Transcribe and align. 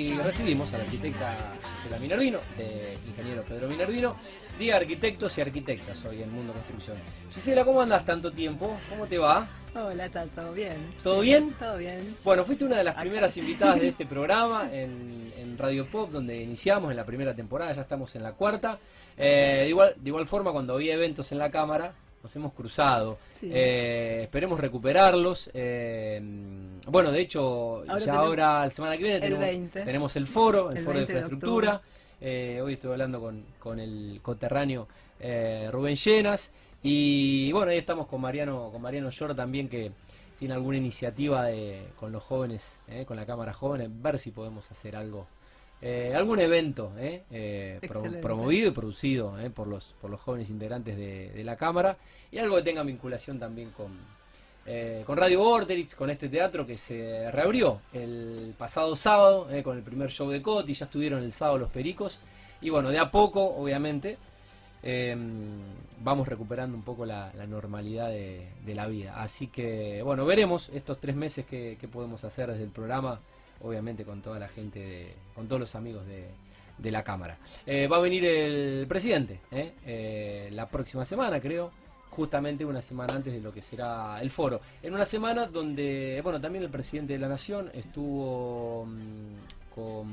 Y 0.00 0.14
recibimos 0.14 0.72
a 0.74 0.78
la 0.78 0.84
arquitecta 0.84 1.56
Gisela 1.74 1.98
Minervino, 1.98 2.38
de 2.56 2.96
ingeniero 3.04 3.42
Pedro 3.42 3.66
Minervino, 3.66 4.14
de 4.56 4.72
arquitectos 4.72 5.36
y 5.36 5.40
arquitectas 5.40 6.04
hoy 6.04 6.22
en 6.22 6.32
Mundo 6.32 6.52
Construcción. 6.52 6.96
Gisela, 7.32 7.64
¿cómo 7.64 7.82
andas 7.82 8.04
tanto 8.06 8.30
tiempo? 8.30 8.76
¿Cómo 8.88 9.08
te 9.08 9.18
va? 9.18 9.48
Hola, 9.74 10.08
Tato, 10.08 10.52
bien. 10.52 10.76
¿Todo 11.02 11.22
bien? 11.22 11.52
Todo 11.58 11.78
bien. 11.78 12.14
Bueno, 12.22 12.44
fuiste 12.44 12.64
una 12.64 12.76
de 12.76 12.84
las 12.84 12.94
primeras 12.94 13.36
invitadas 13.38 13.80
de 13.80 13.88
este 13.88 14.06
programa 14.06 14.72
en, 14.72 15.32
en 15.36 15.58
Radio 15.58 15.84
Pop, 15.84 16.12
donde 16.12 16.40
iniciamos 16.44 16.92
en 16.92 16.96
la 16.96 17.04
primera 17.04 17.34
temporada, 17.34 17.72
ya 17.72 17.82
estamos 17.82 18.14
en 18.14 18.22
la 18.22 18.34
cuarta. 18.34 18.78
Eh, 19.16 19.62
de, 19.62 19.68
igual, 19.68 19.94
de 19.96 20.10
igual 20.10 20.28
forma, 20.28 20.52
cuando 20.52 20.74
había 20.74 20.94
eventos 20.94 21.32
en 21.32 21.38
la 21.38 21.50
Cámara, 21.50 21.92
nos 22.28 22.36
hemos 22.36 22.52
cruzado. 22.52 23.18
Sí. 23.36 23.50
Eh, 23.52 24.20
esperemos 24.24 24.60
recuperarlos. 24.60 25.50
Eh, 25.54 26.20
bueno, 26.86 27.10
de 27.10 27.20
hecho, 27.20 27.82
Ahora 27.88 27.98
ya 28.04 28.14
ahora, 28.14 28.64
la 28.64 28.70
semana 28.70 28.96
que 28.98 29.02
viene, 29.02 29.16
el 29.16 29.22
tenemos, 29.22 29.40
20. 29.40 29.84
tenemos 29.84 30.16
el 30.16 30.26
foro, 30.26 30.70
el, 30.70 30.76
El 30.76 30.84
foro 30.84 30.98
de 30.98 31.04
20 31.06 31.12
de 31.12 31.18
infraestructura. 31.20 31.80
Eh, 32.20 32.60
hoy 32.62 32.74
estuve 32.74 32.92
hablando 32.92 33.18
con, 33.18 33.42
con 33.58 33.80
el 33.80 34.20
coterráneo 34.22 34.88
Rubén 35.70 35.96
Llenas. 35.96 36.52
Y 36.82 37.50
bueno, 37.52 37.70
ahí 37.70 37.78
estamos 37.78 38.06
con 38.06 38.20
Mariano, 38.20 38.68
con 38.70 38.82
Mariano 38.82 39.08
Llor 39.08 39.34
también, 39.34 39.68
que 39.68 39.90
tiene 40.38 40.52
alguna 40.54 40.76
iniciativa 40.76 41.46
de, 41.46 41.88
con 41.98 42.12
los 42.12 42.22
jóvenes, 42.22 42.82
eh, 42.88 43.04
con 43.06 43.16
la 43.16 43.24
Cámara 43.24 43.54
Jóvenes, 43.54 43.88
ver 43.90 44.18
si 44.18 44.32
podemos 44.32 44.70
hacer 44.70 44.96
algo. 44.96 45.26
Eh, 45.80 46.12
algún 46.14 46.40
evento 46.40 46.92
eh, 46.98 47.22
eh, 47.30 47.78
pro- 47.86 48.02
promovido 48.20 48.68
y 48.68 48.72
producido 48.72 49.38
eh, 49.38 49.50
por, 49.50 49.66
los, 49.66 49.94
por 50.00 50.10
los 50.10 50.20
jóvenes 50.20 50.50
integrantes 50.50 50.96
de, 50.96 51.30
de 51.30 51.44
la 51.44 51.56
Cámara. 51.56 51.96
Y 52.30 52.38
algo 52.38 52.56
que 52.56 52.62
tenga 52.62 52.82
vinculación 52.82 53.38
también 53.38 53.70
con, 53.70 53.92
con 55.06 55.16
Radio 55.16 55.38
Vorterix, 55.38 55.94
con 55.94 56.10
este 56.10 56.28
teatro 56.28 56.66
que 56.66 56.76
se 56.76 57.30
reabrió 57.30 57.80
el 57.94 58.54
pasado 58.58 58.94
sábado 58.96 59.48
con 59.64 59.78
el 59.78 59.82
primer 59.82 60.10
show 60.10 60.28
de 60.28 60.42
Coti, 60.42 60.74
ya 60.74 60.84
estuvieron 60.84 61.22
el 61.22 61.32
sábado 61.32 61.58
los 61.58 61.70
Pericos. 61.70 62.20
Y 62.60 62.68
bueno, 62.68 62.90
de 62.90 62.98
a 62.98 63.10
poco, 63.10 63.42
obviamente, 63.42 64.18
eh, 64.82 65.16
vamos 66.02 66.28
recuperando 66.28 66.76
un 66.76 66.82
poco 66.82 67.06
la, 67.06 67.32
la 67.34 67.46
normalidad 67.46 68.10
de, 68.10 68.48
de 68.66 68.74
la 68.74 68.86
vida. 68.88 69.22
Así 69.22 69.46
que 69.46 70.02
bueno, 70.02 70.26
veremos 70.26 70.68
estos 70.74 70.98
tres 70.98 71.16
meses 71.16 71.46
que, 71.46 71.78
que 71.80 71.88
podemos 71.88 72.24
hacer 72.24 72.50
desde 72.50 72.64
el 72.64 72.70
programa, 72.70 73.20
obviamente 73.62 74.04
con 74.04 74.22
toda 74.22 74.38
la 74.38 74.48
gente, 74.48 74.78
de, 74.78 75.14
con 75.34 75.46
todos 75.48 75.60
los 75.60 75.74
amigos 75.74 76.06
de, 76.06 76.26
de 76.78 76.90
la 76.90 77.02
Cámara. 77.02 77.38
Eh, 77.66 77.86
va 77.88 77.96
a 77.96 78.00
venir 78.00 78.24
el 78.24 78.86
presidente 78.88 79.40
eh, 79.50 79.72
eh, 79.86 80.48
la 80.52 80.68
próxima 80.68 81.04
semana, 81.04 81.40
creo 81.40 81.70
justamente 82.10 82.64
una 82.64 82.82
semana 82.82 83.14
antes 83.14 83.32
de 83.32 83.40
lo 83.40 83.52
que 83.52 83.62
será 83.62 84.20
el 84.20 84.30
foro. 84.30 84.60
En 84.82 84.92
una 84.92 85.04
semana 85.04 85.46
donde, 85.46 86.20
bueno, 86.24 86.40
también 86.40 86.64
el 86.64 86.70
presidente 86.70 87.12
de 87.12 87.18
la 87.20 87.28
Nación 87.28 87.70
estuvo 87.72 88.86
mm, 88.86 89.72
con... 89.72 90.08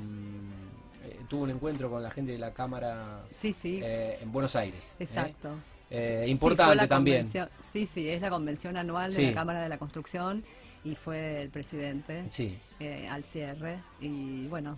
eh, 1.04 1.20
tuvo 1.28 1.44
un 1.44 1.50
encuentro 1.50 1.90
con 1.90 2.04
la 2.04 2.12
gente 2.12 2.34
de 2.34 2.38
la 2.38 2.52
Cámara 2.54 3.24
Sí, 3.32 3.54
sí, 3.54 3.80
eh, 3.84 4.20
en 4.22 4.32
Buenos 4.32 4.56
Aires. 4.56 4.96
exacto. 5.00 5.50
Sí, 5.90 5.96
importante 6.30 6.88
también. 6.88 7.30
Sí, 7.62 7.86
sí, 7.86 8.10
es 8.10 8.22
la 8.22 8.30
convención 8.30 8.76
anual 8.78 9.14
de 9.14 9.28
la 9.28 9.34
Cámara 9.34 9.64
de 9.64 9.70
la 9.70 9.78
Construcción 9.78 10.44
y 10.86 10.96
fue 10.96 11.42
el 11.42 11.50
presidente 11.50 12.24
Sí, 12.32 12.58
eh, 12.80 13.08
al 13.10 13.24
cierre. 13.26 13.80
Y 14.00 14.48
bueno, 14.48 14.78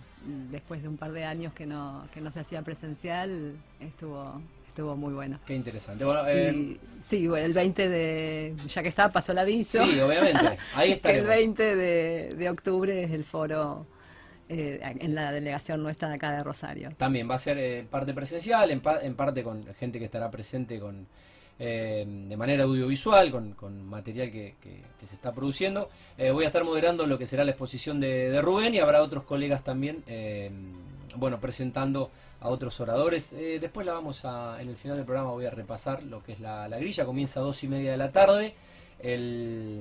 después 0.50 0.82
de 0.82 0.88
un 0.88 0.96
par 0.96 1.12
de 1.12 1.24
años 1.24 1.52
que 1.52 1.66
no, 1.66 2.08
que 2.12 2.20
no 2.20 2.30
se 2.32 2.40
hacía 2.40 2.62
presencial, 2.62 3.52
estuvo, 3.78 4.40
estuvo 4.66 4.96
muy 4.96 5.12
bueno. 5.12 5.38
qué 5.46 5.54
interesante. 5.54 6.04
Bueno, 6.04 6.26
eh, 6.26 6.52
Y, 6.52 6.80
sí, 7.02 7.28
bueno, 7.28 7.44
el 7.46 7.52
20 7.52 7.88
de, 7.88 8.54
ya 8.68 8.82
que 8.82 8.88
está, 8.88 9.10
pasó 9.12 9.32
el 9.32 9.38
aviso. 9.38 9.84
sí, 9.86 10.00
obviamente. 10.00 10.58
Ahí 10.74 10.86
que 10.88 10.92
el 10.92 10.92
estaremos. 10.92 11.28
20 11.28 11.76
de, 11.76 12.34
de 12.36 12.50
octubre 12.50 13.02
es 13.04 13.10
el 13.10 13.24
foro 13.24 13.86
eh, 14.48 14.80
en 14.82 15.14
la 15.14 15.30
delegación 15.30 15.82
nuestra 15.82 16.08
de 16.08 16.14
acá 16.14 16.32
de 16.32 16.42
Rosario. 16.42 16.88
También 16.96 17.28
va 17.30 17.34
a 17.34 17.38
ser 17.38 17.58
eh, 17.58 17.80
en 17.80 17.86
parte 17.88 18.14
presencial, 18.14 18.70
en, 18.70 18.80
pa- 18.80 19.00
en 19.02 19.14
parte 19.14 19.42
con 19.42 19.66
gente 19.74 19.98
que 19.98 20.06
estará 20.06 20.30
presente 20.30 20.80
con 20.80 21.06
eh, 21.58 22.04
de 22.06 22.36
manera 22.36 22.64
audiovisual, 22.64 23.30
con, 23.30 23.88
material 23.88 24.30
que, 24.30 24.54
se 25.04 25.14
está 25.14 25.32
produciendo. 25.32 25.88
Eh, 26.16 26.30
voy 26.30 26.44
a 26.44 26.48
estar 26.48 26.64
moderando 26.64 27.06
lo 27.06 27.18
que 27.18 27.26
será 27.26 27.44
la 27.44 27.52
exposición 27.52 28.00
de, 28.00 28.40
Rubén 28.42 28.74
y 28.74 28.78
habrá 28.78 29.02
otros 29.02 29.24
colegas 29.24 29.64
también, 29.64 30.02
eh, 30.06 30.50
bueno, 31.16 31.40
presentando 31.40 32.10
a 32.40 32.48
otros 32.48 32.78
oradores. 32.80 33.32
Eh, 33.32 33.58
después 33.60 33.86
la 33.86 33.94
vamos 33.94 34.24
a, 34.24 34.60
en 34.60 34.68
el 34.68 34.76
final 34.76 34.96
del 34.96 35.06
programa 35.06 35.32
voy 35.32 35.46
a 35.46 35.50
repasar 35.50 36.02
lo 36.02 36.22
que 36.22 36.32
es 36.32 36.40
la, 36.40 36.68
la 36.68 36.78
grilla, 36.78 37.04
comienza 37.04 37.40
a 37.40 37.42
dos 37.42 37.62
y 37.64 37.68
media 37.68 37.92
de 37.92 37.96
la 37.96 38.12
tarde, 38.12 38.54
el, 39.00 39.80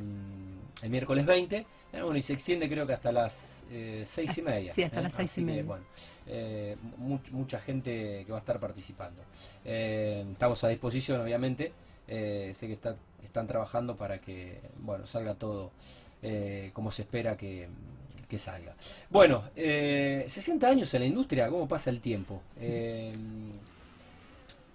el 0.81 0.89
miércoles 0.89 1.25
20. 1.25 1.65
Eh, 1.93 2.01
bueno, 2.01 2.17
y 2.17 2.21
se 2.21 2.33
extiende 2.33 2.67
creo 2.69 2.85
que 2.87 2.93
hasta 2.93 3.11
las 3.11 3.65
eh, 3.71 4.03
seis 4.05 4.37
y 4.37 4.41
media. 4.41 4.73
Sí, 4.73 4.83
hasta 4.83 4.99
eh, 4.99 5.03
las 5.03 5.13
seis 5.13 5.31
así 5.31 5.41
y 5.41 5.43
que, 5.45 5.51
media. 5.51 5.63
bueno, 5.63 5.83
eh, 6.27 6.75
mu- 6.97 7.19
mucha 7.31 7.59
gente 7.59 8.23
que 8.25 8.31
va 8.31 8.37
a 8.37 8.41
estar 8.41 8.59
participando. 8.59 9.21
Estamos 9.65 10.63
a 10.63 10.67
disposición, 10.69 11.21
obviamente. 11.21 11.71
Sé 12.07 12.53
que 12.67 12.73
está- 12.73 12.95
están 13.23 13.47
trabajando 13.47 13.95
para 13.97 14.19
que 14.19 14.59
bueno 14.79 15.05
salga 15.05 15.35
todo 15.35 15.71
como 16.73 16.91
se 16.91 17.01
espera 17.03 17.35
que, 17.37 17.67
que 18.29 18.37
salga. 18.37 18.75
Bueno, 19.09 19.43
eh, 19.55 20.25
60 20.27 20.67
años 20.67 20.93
en 20.93 21.01
la 21.01 21.07
industria, 21.07 21.47
¿cómo 21.49 21.67
pasa 21.67 21.89
el 21.89 21.99
tiempo? 22.01 22.41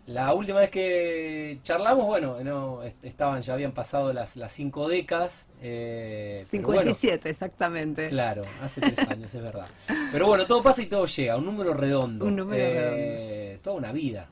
La 0.07 0.35
última 0.35 0.59
vez 0.59 0.71
que 0.71 1.61
charlamos, 1.63 2.07
bueno, 2.07 2.43
no 2.43 2.83
est- 2.83 3.05
estaban 3.05 3.41
ya 3.43 3.55
habían 3.55 3.71
pasado 3.73 4.13
las, 4.13 4.37
las 4.37 4.51
cinco 4.53 4.89
décadas. 4.89 5.49
eh, 5.61 6.45
pero 6.51 6.63
bueno, 6.65 6.81
57, 6.83 7.31
exactamente. 7.31 8.09
Claro, 8.09 8.43
hace 8.63 8.81
tres 8.81 8.99
años, 9.09 9.33
es 9.33 9.41
verdad. 9.43 9.69
Pero 10.11 10.27
bueno, 10.27 10.45
todo 10.47 10.61
pasa 10.63 10.83
y 10.83 10.87
todo 10.87 11.07
llega, 11.07 11.37
un 11.37 11.45
número 11.45 11.73
redondo. 11.73 12.25
Un 12.27 12.35
número 12.37 12.65
Eh, 12.67 13.59
Toda 13.63 13.77
una 13.77 13.93
vida, 13.93 14.27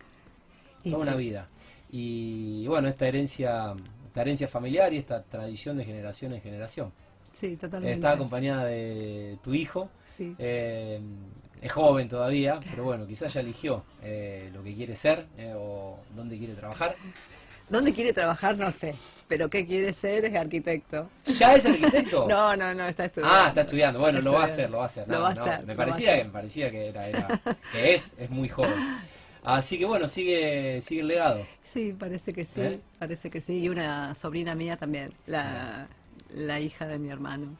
Y 0.82 0.91
toda 0.91 1.04
sí. 1.04 1.09
una 1.10 1.16
vida. 1.16 1.48
Y 1.92 2.66
bueno, 2.66 2.88
esta 2.88 3.06
herencia, 3.06 3.75
esta 4.06 4.22
herencia 4.22 4.48
familiar 4.48 4.92
y 4.92 4.97
esta 4.98 5.22
tradición 5.22 5.76
de 5.78 5.84
generación 5.84 6.32
en 6.32 6.41
generación. 6.41 6.92
Sí, 7.32 7.56
totalmente. 7.56 7.92
Está 7.94 8.10
acompañada 8.12 8.64
de 8.64 9.38
tu 9.42 9.54
hijo, 9.54 9.88
Sí. 10.16 10.34
eh, 10.38 11.00
es 11.60 11.71
joven 11.72 12.09
todavía, 12.09 12.60
pero 12.71 12.84
bueno, 12.84 13.06
quizás 13.06 13.32
ya 13.34 13.41
eligió 13.41 13.84
eh, 14.03 14.50
lo 14.54 14.62
que 14.62 14.75
quiere 14.75 14.97
ser 14.97 15.26
eh, 15.38 15.54
o 15.56 15.98
dónde 16.15 16.38
quiere 16.38 16.54
trabajar. 16.54 16.97
¿Dónde 17.69 17.93
quiere 17.93 18.12
trabajar? 18.12 18.56
No 18.59 18.72
sé. 18.72 18.97
Pero 19.28 19.48
¿qué 19.48 19.65
quiere 19.65 19.93
ser? 19.93 20.25
Es 20.25 20.34
arquitecto. 20.34 21.09
¿Ya 21.26 21.54
es 21.54 21.65
arquitecto? 21.66 22.26
No, 22.28 22.56
no, 22.56 22.75
no, 22.75 22.87
está 22.88 23.04
estudiando. 23.04 23.37
Ah, 23.37 23.48
está 23.48 23.60
estudiando. 23.60 24.00
Bueno, 24.00 24.19
Está 24.19 24.31
lo 24.31 24.37
va 24.37 24.43
a 24.43 24.47
estudiando. 24.47 24.62
hacer, 24.65 24.71
lo 24.71 24.78
va 24.78 24.82
a 24.82 24.87
hacer. 24.87 25.09
Lo 25.09 25.15
No, 25.15 25.21
va 25.22 25.28
a 25.28 25.34
no, 25.34 25.43
hacer, 25.44 25.66
me 25.66 25.75
va 25.75 25.84
parecía 25.84 26.16
que 26.19 26.25
me 26.25 26.31
parecía 26.31 26.71
que 26.72 26.88
era, 26.88 27.09
era- 27.09 27.41
que 27.72 27.94
es, 27.94 28.16
es 28.19 28.28
muy 28.31 28.48
joven. 28.48 28.75
Así 29.44 29.78
que 29.78 29.84
bueno, 29.84 30.09
sigue, 30.09 30.82
sigue 30.82 31.03
el 31.03 31.09
legado. 31.09 31.47
Sí, 31.62 31.94
parece 31.97 32.32
que 32.32 32.44
sí, 32.44 32.60
¿Eh? 32.60 32.81
parece 32.98 33.31
que 33.31 33.41
sí. 33.41 33.59
Y 33.60 33.69
una 33.69 34.15
sobrina 34.16 34.56
mía 34.56 34.77
también, 34.77 35.12
la, 35.27 35.87
la 36.34 36.59
hija 36.59 36.87
de 36.88 36.98
mi 36.98 37.09
hermano. 37.10 37.56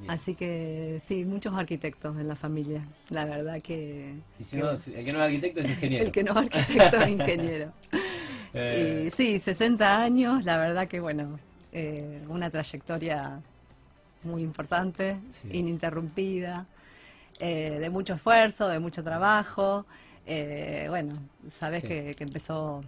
Bien. 0.00 0.10
Así 0.10 0.34
que 0.34 1.00
sí, 1.06 1.24
muchos 1.24 1.54
arquitectos 1.54 2.18
en 2.18 2.28
la 2.28 2.36
familia. 2.36 2.82
La 3.10 3.24
verdad 3.24 3.60
que... 3.60 4.14
Y 4.38 4.44
si 4.44 4.56
que 4.56 4.62
no, 4.62 4.76
si- 4.76 4.94
el 4.94 5.04
que 5.04 5.12
no 5.12 5.18
es 5.18 5.24
arquitecto 5.24 5.60
es 5.60 5.68
ingeniero. 5.70 6.04
el 6.06 6.12
que 6.12 6.22
no 6.24 6.30
es 6.32 6.36
arquitecto 6.38 6.96
es 7.00 7.08
ingeniero. 7.08 7.72
Eh, 8.54 9.04
Y 9.08 9.10
sí, 9.10 9.38
60 9.38 10.00
años, 10.02 10.46
la 10.46 10.56
verdad 10.56 10.88
que 10.88 11.00
bueno, 11.00 11.38
eh, 11.70 12.22
una 12.28 12.48
trayectoria 12.48 13.40
muy 14.24 14.42
importante, 14.42 15.18
Sí. 15.30 15.48
ininterrumpida, 15.52 16.64
eh, 17.40 17.76
de 17.78 17.90
mucho 17.90 18.14
esfuerzo, 18.14 18.66
de 18.68 18.78
mucho 18.78 19.04
trabajo. 19.04 19.84
Bueno, 20.88 21.18
sabes 21.50 21.82
Sí. 21.82 21.88
que, 21.88 22.14
que 22.16 22.24
empezó 22.24 22.82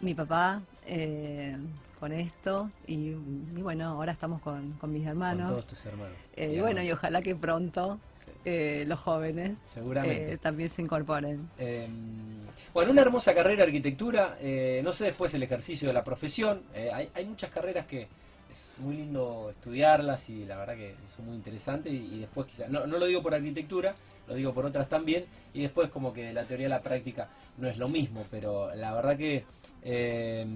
mi 0.00 0.12
papá 0.14 0.60
eh, 0.86 1.56
con 2.00 2.12
esto 2.12 2.70
y, 2.86 3.10
y 3.10 3.62
bueno, 3.62 3.84
ahora 3.90 4.12
estamos 4.12 4.40
con, 4.40 4.72
con 4.72 4.90
mis 4.92 5.02
con 5.02 5.10
hermanos. 5.10 5.50
todos 5.50 5.66
tus 5.66 5.84
hermanos. 5.86 6.16
Eh, 6.34 6.54
Y 6.54 6.56
y 6.56 6.60
bueno, 6.60 6.82
y 6.82 6.90
ojalá 6.90 7.20
que 7.20 7.36
pronto 7.36 7.98
Sí, 8.12 8.30
eh, 8.44 8.84
los 8.88 8.98
jóvenes 8.98 9.52
seguramente. 9.62 10.32
eh, 10.32 10.38
también 10.38 10.68
se 10.70 10.82
incorporen. 10.82 11.48
Eh, 11.58 11.88
bueno, 12.74 12.90
una 12.90 13.02
hermosa 13.02 13.34
carrera 13.34 13.58
de 13.58 13.62
arquitectura. 13.64 14.36
eh, 14.40 14.80
no 14.82 14.92
sé 14.92 15.04
después 15.06 15.32
el 15.34 15.42
ejercicio 15.42 15.88
de 15.88 15.94
la 15.94 16.02
profesión. 16.02 16.62
eh, 16.74 16.90
hay, 16.92 17.10
hay 17.14 17.24
muchas 17.26 17.50
carreras 17.50 17.86
que 17.86 18.08
es 18.50 18.74
muy 18.78 18.96
lindo 18.96 19.48
estudiarlas 19.50 20.28
y 20.28 20.44
la 20.44 20.56
verdad 20.56 20.74
que 20.76 20.94
son 21.14 21.26
muy 21.26 21.36
interesantes. 21.36 21.92
Y, 21.92 21.96
y 22.14 22.18
después 22.20 22.46
quizás, 22.46 22.68
no, 22.70 22.86
no 22.86 22.98
lo 22.98 23.06
digo 23.06 23.22
por 23.22 23.34
arquitectura, 23.34 23.94
lo 24.26 24.34
digo 24.34 24.52
por 24.52 24.66
otras 24.66 24.88
también. 24.88 25.24
Y 25.54 25.62
después 25.62 25.88
como 25.90 26.12
que 26.12 26.32
la 26.32 26.44
teoría 26.44 26.66
y 26.66 26.70
la 26.70 26.80
práctica 26.82 27.28
no 27.58 27.68
es 27.68 27.76
lo 27.78 27.88
mismo. 27.88 28.24
Pero 28.30 28.74
la 28.74 28.92
verdad 28.94 29.16
que 29.16 29.44
eh, 29.82 30.46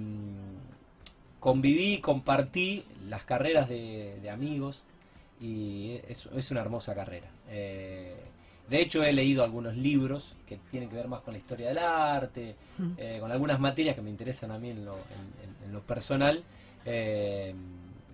conviví, 1.49 1.99
compartí 2.01 2.85
las 3.07 3.23
carreras 3.25 3.69
de, 3.69 4.19
de 4.23 4.31
amigos 4.31 4.83
y 5.39 6.01
es, 6.09 6.25
es 6.35 6.51
una 6.51 6.63
hermosa 6.63 6.95
carrera. 6.95 7.29
Eh, 7.51 8.15
de 8.71 8.81
hecho, 8.81 9.05
he 9.05 9.13
leído 9.13 9.45
algunos 9.45 9.77
libros 9.77 10.35
que 10.49 10.59
tienen 10.71 10.89
que 10.89 10.97
ver 10.97 11.07
más 11.07 11.21
con 11.21 11.35
la 11.35 11.39
historia 11.39 11.69
del 11.69 11.77
arte, 11.77 12.55
eh, 12.97 13.19
con 13.21 13.31
algunas 13.31 13.61
materias 13.61 13.95
que 13.95 14.01
me 14.01 14.09
interesan 14.09 14.53
a 14.53 14.59
mí 14.59 14.71
en 14.71 14.87
lo, 14.87 14.95
en- 14.95 15.35
en- 15.45 15.65
en 15.67 15.73
lo 15.75 15.81
personal. 15.83 16.43
eh, 16.87 17.55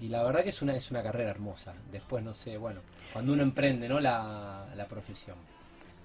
y 0.03 0.09
la 0.09 0.23
verdad 0.25 0.43
que 0.43 0.49
es 0.49 0.61
una, 0.63 0.75
es 0.75 0.91
una 0.91 1.03
carrera 1.03 1.31
hermosa. 1.31 1.73
Después, 1.93 2.25
no 2.25 2.35
sé, 2.35 2.57
bueno, 2.57 2.81
cuando 3.13 3.33
uno 3.35 3.43
emprende 3.45 3.89
¿no? 3.89 4.01
la, 4.01 4.67
la 4.77 4.87
profesión. 4.87 5.37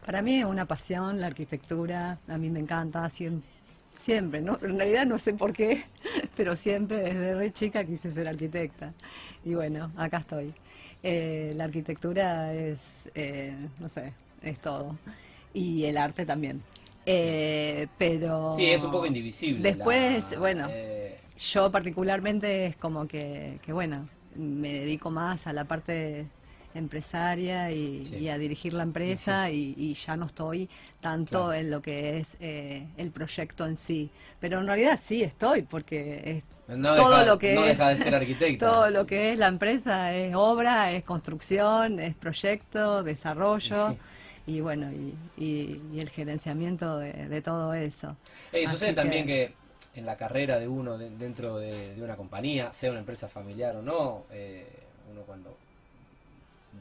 Para 0.05 0.21
mí 0.21 0.37
es 0.39 0.45
una 0.45 0.65
pasión 0.65 1.19
la 1.19 1.25
arquitectura, 1.27 2.19
a 2.27 2.37
mí 2.37 2.49
me 2.51 2.59
encanta, 2.59 3.09
siempre, 3.09 3.49
¿no? 4.41 4.57
en 4.61 4.77
realidad 4.77 5.05
no 5.05 5.17
sé 5.17 5.33
por 5.33 5.53
qué, 5.53 5.83
pero 6.37 6.55
siempre 6.55 6.97
desde 6.97 7.35
re 7.35 7.51
chica 7.51 7.83
quise 7.83 8.11
ser 8.11 8.27
arquitecta. 8.27 8.93
Y 9.43 9.53
bueno, 9.53 9.91
acá 9.97 10.17
estoy. 10.17 10.53
Eh, 11.03 11.53
la 11.55 11.65
arquitectura 11.65 12.53
es, 12.53 13.09
eh, 13.15 13.55
no 13.79 13.89
sé, 13.89 14.13
es 14.41 14.59
todo. 14.59 14.97
Y 15.53 15.85
el 15.85 15.97
arte 15.97 16.25
también. 16.25 16.61
Eh, 17.05 17.87
pero... 17.97 18.53
Sí, 18.53 18.65
es 18.65 18.83
un 18.83 18.91
poco 18.91 19.05
indivisible. 19.05 19.61
Después, 19.61 20.37
bueno, 20.37 20.67
yo 21.37 21.71
particularmente 21.71 22.65
es 22.65 22.75
como 22.75 23.07
que, 23.07 23.59
que, 23.63 23.73
bueno, 23.73 24.07
me 24.35 24.73
dedico 24.73 25.11
más 25.11 25.47
a 25.47 25.53
la 25.53 25.65
parte 25.65 26.27
empresaria 26.75 27.71
y, 27.71 28.29
a 28.29 28.37
dirigir 28.37 28.73
la 28.73 28.83
empresa 28.83 29.49
y, 29.49 29.93
ya 29.93 30.15
no 30.15 30.25
estoy 30.25 30.69
tanto 30.99 31.53
en 31.53 31.71
lo 31.71 31.81
que 31.81 32.17
es 32.17 32.37
eh, 32.39 32.85
el 32.97 33.11
proyecto 33.11 33.65
en 33.65 33.77
sí. 33.77 34.09
Pero 34.39 34.59
en 34.59 34.67
realidad 34.67 34.99
sí 35.01 35.23
estoy, 35.23 35.63
porque 35.63 36.21
es 36.25 36.43
todo 36.67 37.25
lo 37.25 37.39
que 37.39 37.55
es, 37.55 37.77
deja 37.77 37.89
de 37.89 37.97
ser 37.97 38.15
arquitecto. 38.15 38.65
Todo 38.71 38.89
lo 38.89 39.05
que 39.05 39.31
es 39.31 39.37
la 39.37 39.47
empresa 39.47 40.13
es 40.13 40.33
obra, 40.35 40.91
es 40.91 41.03
construcción, 41.03 41.99
es 41.99 42.15
proyecto, 42.15 43.03
desarrollo. 43.03 43.95
Y 44.47 44.61
bueno, 44.61 44.91
y, 45.37 45.99
el 45.99 46.09
gerenciamiento 46.09 46.99
de, 46.99 47.41
todo 47.41 47.73
eso. 47.73 48.15
Eh, 48.51 48.67
sucede 48.67 48.93
también 48.93 49.25
que 49.25 49.53
en 49.95 50.05
la 50.05 50.17
carrera 50.17 50.59
de 50.59 50.67
uno 50.67 50.97
dentro 50.97 51.57
de, 51.57 51.95
una 51.97 52.15
compañía, 52.15 52.71
sea 52.73 52.91
una 52.91 52.99
empresa 52.99 53.27
familiar 53.27 53.75
o 53.75 53.81
no, 53.81 54.25
eh, 54.31 54.67
uno 55.11 55.21
cuando 55.21 55.57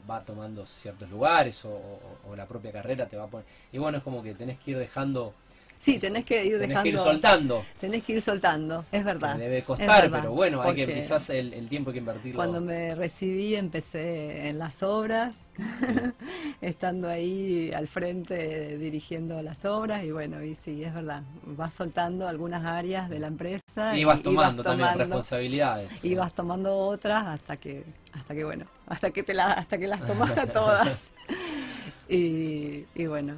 va 0.09 0.23
tomando 0.23 0.65
ciertos 0.65 1.09
lugares 1.09 1.63
o, 1.65 2.35
la 2.35 2.45
propia 2.45 2.71
carrera 2.71 3.07
te 3.07 3.17
va 3.17 3.25
a 3.25 3.27
poner... 3.27 3.45
Y 3.71 3.77
bueno, 3.77 3.97
es 3.97 4.03
como 4.03 4.21
que 4.21 4.33
tenés 4.33 4.59
que 4.59 4.71
ir 4.71 4.77
dejando... 4.77 5.33
Sí, 5.77 5.99
tenés 5.99 6.25
que 6.25 6.43
ir 6.43 6.59
tenés 6.59 6.79
Que 6.79 6.89
ir 6.89 6.97
soltando. 6.97 7.63
Tenés 7.79 8.03
que 8.03 8.13
ir 8.13 8.21
soltando, 8.21 8.85
es 8.91 9.03
verdad. 9.03 9.37
debe 9.37 9.61
costar, 9.61 10.09
pero 10.09 10.31
bueno, 10.31 10.61
hay 10.61 10.73
que 10.73 10.93
quizás 10.93 11.29
el, 11.29 11.67
tiempo 11.67 11.89
hay 11.89 11.95
que 11.95 11.99
invertirlo. 11.99 12.37
Cuando 12.37 12.61
me 12.61 12.95
recibí 12.95 13.55
empecé 13.55 14.47
en 14.47 14.57
las 14.57 14.81
obras, 14.81 15.35
estando 16.61 17.07
ahí 17.07 17.71
al 17.71 17.87
frente 17.87 18.77
dirigiendo 18.77 19.41
las 19.41 19.63
obras 19.65 20.03
y 20.03 20.11
bueno, 20.11 20.43
y 20.43 20.55
sí, 20.55 20.83
es 20.83 20.93
verdad, 20.93 21.23
vas 21.45 21.73
soltando 21.73 22.27
algunas 22.27 22.65
áreas 22.65 23.09
de 23.09 23.19
la 23.19 23.27
empresa. 23.27 23.95
Y 23.95 24.03
vas 24.05 24.21
tomando, 24.21 24.63
también 24.63 24.97
responsabilidades. 24.97 26.03
Y 26.03 26.15
vas 26.15 26.33
tomando 26.33 26.75
otras 26.77 27.27
hasta 27.27 27.57
que 27.57 27.83
hasta 28.13 28.33
que 28.33 28.43
bueno, 28.43 28.65
hasta 28.87 29.11
que 29.11 29.23
te 29.23 29.33
la, 29.33 29.53
hasta 29.53 29.77
que 29.77 29.87
las 29.87 30.05
tomas 30.05 30.37
a 30.37 30.47
todas. 30.47 31.11
y, 32.09 32.85
bueno, 33.07 33.35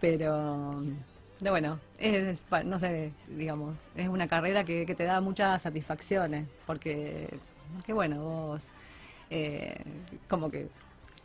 pero 0.00 0.82
bueno, 1.40 1.80
es, 1.98 2.44
no 2.64 2.78
sé, 2.78 3.12
digamos, 3.28 3.76
es 3.94 4.08
una 4.08 4.28
carrera 4.28 4.64
que, 4.64 4.86
te 4.86 5.04
da 5.04 5.20
muchas 5.20 5.62
satisfacciones, 5.62 6.46
porque, 6.66 7.28
que 7.84 7.92
bueno, 7.92 8.22
vos 8.22 8.64
eh, 9.30 9.82
como 10.28 10.50
que 10.50 10.68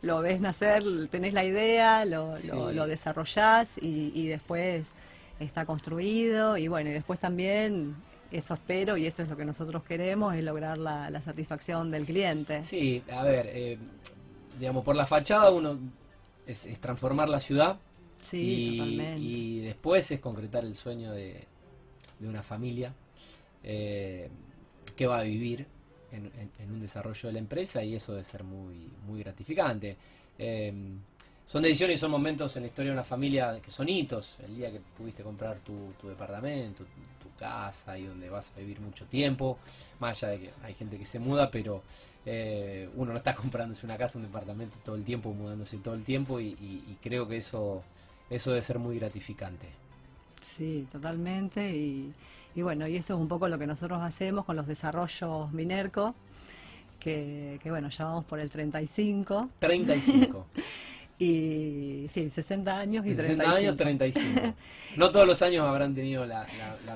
lo 0.02 0.20
ves 0.20 0.40
nacer, 0.40 0.82
tenés 1.08 1.32
la 1.32 1.44
idea, 1.44 2.04
lo, 2.04 2.34
lo, 2.72 2.86
desarrollás 2.86 3.68
y, 3.80 4.10
y, 4.14 4.26
después 4.26 4.92
está 5.38 5.64
construido 5.64 6.56
y 6.56 6.66
bueno, 6.66 6.90
y 6.90 6.92
después 6.92 7.20
también 7.20 7.94
eso 8.32 8.54
espero 8.54 8.96
y 8.96 9.06
eso 9.06 9.22
es 9.22 9.28
lo 9.28 9.36
que 9.36 9.44
nosotros 9.44 9.82
queremos, 9.84 10.34
es 10.34 10.42
lograr 10.42 10.78
la, 10.78 11.20
satisfacción 11.20 11.90
del 11.90 12.04
cliente. 12.04 12.62
Sí, 12.62 13.02
a 13.12 13.22
ver, 13.24 13.46
eh, 13.52 13.78
digamos, 14.58 14.84
por 14.84 14.96
la 14.96 15.06
fachada 15.06 15.50
uno 15.50 15.78
es, 16.46 16.66
transformar 16.80 17.28
la 17.28 17.40
ciudad. 17.40 17.78
Sí, 18.20 18.74
y, 18.74 18.76
totalmente. 18.78 19.20
Y 19.20 19.60
después 19.60 20.10
es 20.10 20.20
concretar 20.20 20.64
el 20.64 20.74
sueño 20.74 21.12
de, 21.12 21.46
una 22.20 22.42
familia 22.42 22.94
eh, 23.64 24.30
que 24.94 25.06
va 25.08 25.18
a 25.18 25.22
vivir 25.22 25.66
en, 26.12 26.30
un 26.70 26.80
desarrollo 26.80 27.28
de 27.28 27.32
la 27.32 27.38
empresa 27.40 27.82
y 27.82 27.96
eso 27.96 28.12
debe 28.12 28.24
ser 28.24 28.44
muy, 28.44 28.90
muy 29.06 29.20
gratificante. 29.20 29.96
Eh, 30.38 30.72
son 31.46 31.62
decisiones 31.62 31.98
y 31.98 32.00
son 32.00 32.10
momentos 32.10 32.56
en 32.56 32.62
la 32.62 32.68
historia 32.68 32.90
de 32.90 32.96
una 32.96 33.04
familia 33.04 33.60
que 33.62 33.70
son 33.70 33.88
hitos. 33.88 34.38
El 34.44 34.56
día 34.56 34.70
que 34.70 34.80
pudiste 34.96 35.22
comprar 35.22 35.58
tu, 35.60 35.92
tu 36.00 36.08
departamento, 36.08 36.84
casa 37.42 37.98
y 37.98 38.06
donde 38.06 38.30
vas 38.30 38.52
a 38.56 38.60
vivir 38.60 38.80
mucho 38.80 39.04
tiempo, 39.06 39.58
más 39.98 40.22
allá 40.22 40.32
de 40.32 40.38
que 40.40 40.50
hay 40.62 40.74
gente 40.74 40.96
que 40.96 41.04
se 41.04 41.18
muda, 41.18 41.50
pero 41.50 41.82
eh, 42.24 42.88
uno 42.94 43.12
no 43.12 43.18
está 43.18 43.34
comprándose 43.42 43.84
una 43.84 43.96
casa, 43.96 44.18
un 44.18 44.24
departamento 44.24 44.78
todo 44.84 44.96
el 44.96 45.04
tiempo, 45.04 45.32
mudándose 45.32 45.78
todo 45.78 45.94
el 45.94 46.04
tiempo 46.04 46.40
y, 46.40 46.96
creo 47.02 47.26
que 47.26 47.38
eso, 47.38 47.82
eso 48.30 48.50
debe 48.50 48.62
ser 48.62 48.78
muy 48.78 48.98
gratificante. 48.98 49.66
Sí, 50.40 50.86
totalmente 50.90 51.70
y, 51.70 52.12
y, 52.54 52.62
bueno, 52.62 52.86
y 52.86 52.96
eso 52.96 53.14
es 53.14 53.20
un 53.20 53.28
poco 53.28 53.48
lo 53.48 53.58
que 53.58 53.66
nosotros 53.66 54.00
hacemos 54.02 54.44
con 54.44 54.56
los 54.56 54.66
desarrollos 54.66 55.52
Minerco, 55.52 56.14
que, 56.98 57.58
que 57.62 57.70
bueno, 57.70 57.88
ya 57.88 58.04
vamos 58.04 58.24
por 58.24 58.38
el 58.38 58.50
35. 58.50 59.50
35. 59.58 60.46
Y 61.22 62.08
sí, 62.08 62.30
60 62.30 62.80
años 62.80 63.06
y 63.06 63.14
60 63.14 63.48
años, 63.48 63.76
35. 63.76 64.54
No 64.96 65.10
todos 65.10 65.26
los 65.26 65.40
años 65.40 65.66
habrán 65.66 65.94
tenido 65.94 66.26
la, 66.26 66.44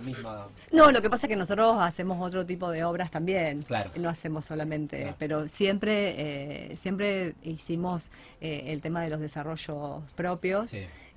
misma... 0.05 0.49
No, 0.73 0.91
lo 0.91 1.01
que 1.01 1.09
pasa 1.09 1.27
es 1.27 1.31
que 1.31 1.37
nosotros 1.37 1.77
hacemos 1.81 2.21
otro 2.21 2.45
tipo 2.45 2.71
de 2.71 2.85
obras 2.85 3.11
también. 3.11 3.63
Claro. 3.63 3.89
No 3.97 4.09
hacemos 4.09 4.45
solamente, 4.45 5.15
pero 5.19 5.47
siempre 5.47 6.73
eh, 6.73 6.77
siempre 6.77 7.37
hicimos 7.43 8.11
eh, 8.41 8.65
el 8.67 8.81
tema 8.83 9.01
de 9.03 9.11
los 9.11 9.21
desarrollos 9.21 10.03
propios. 10.17 10.73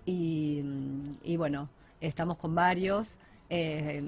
Y, 0.06 0.64
y, 1.24 1.36
bueno, 1.36 1.68
estamos 2.00 2.38
con 2.38 2.54
varios. 2.54 3.16
Eh, 3.50 4.02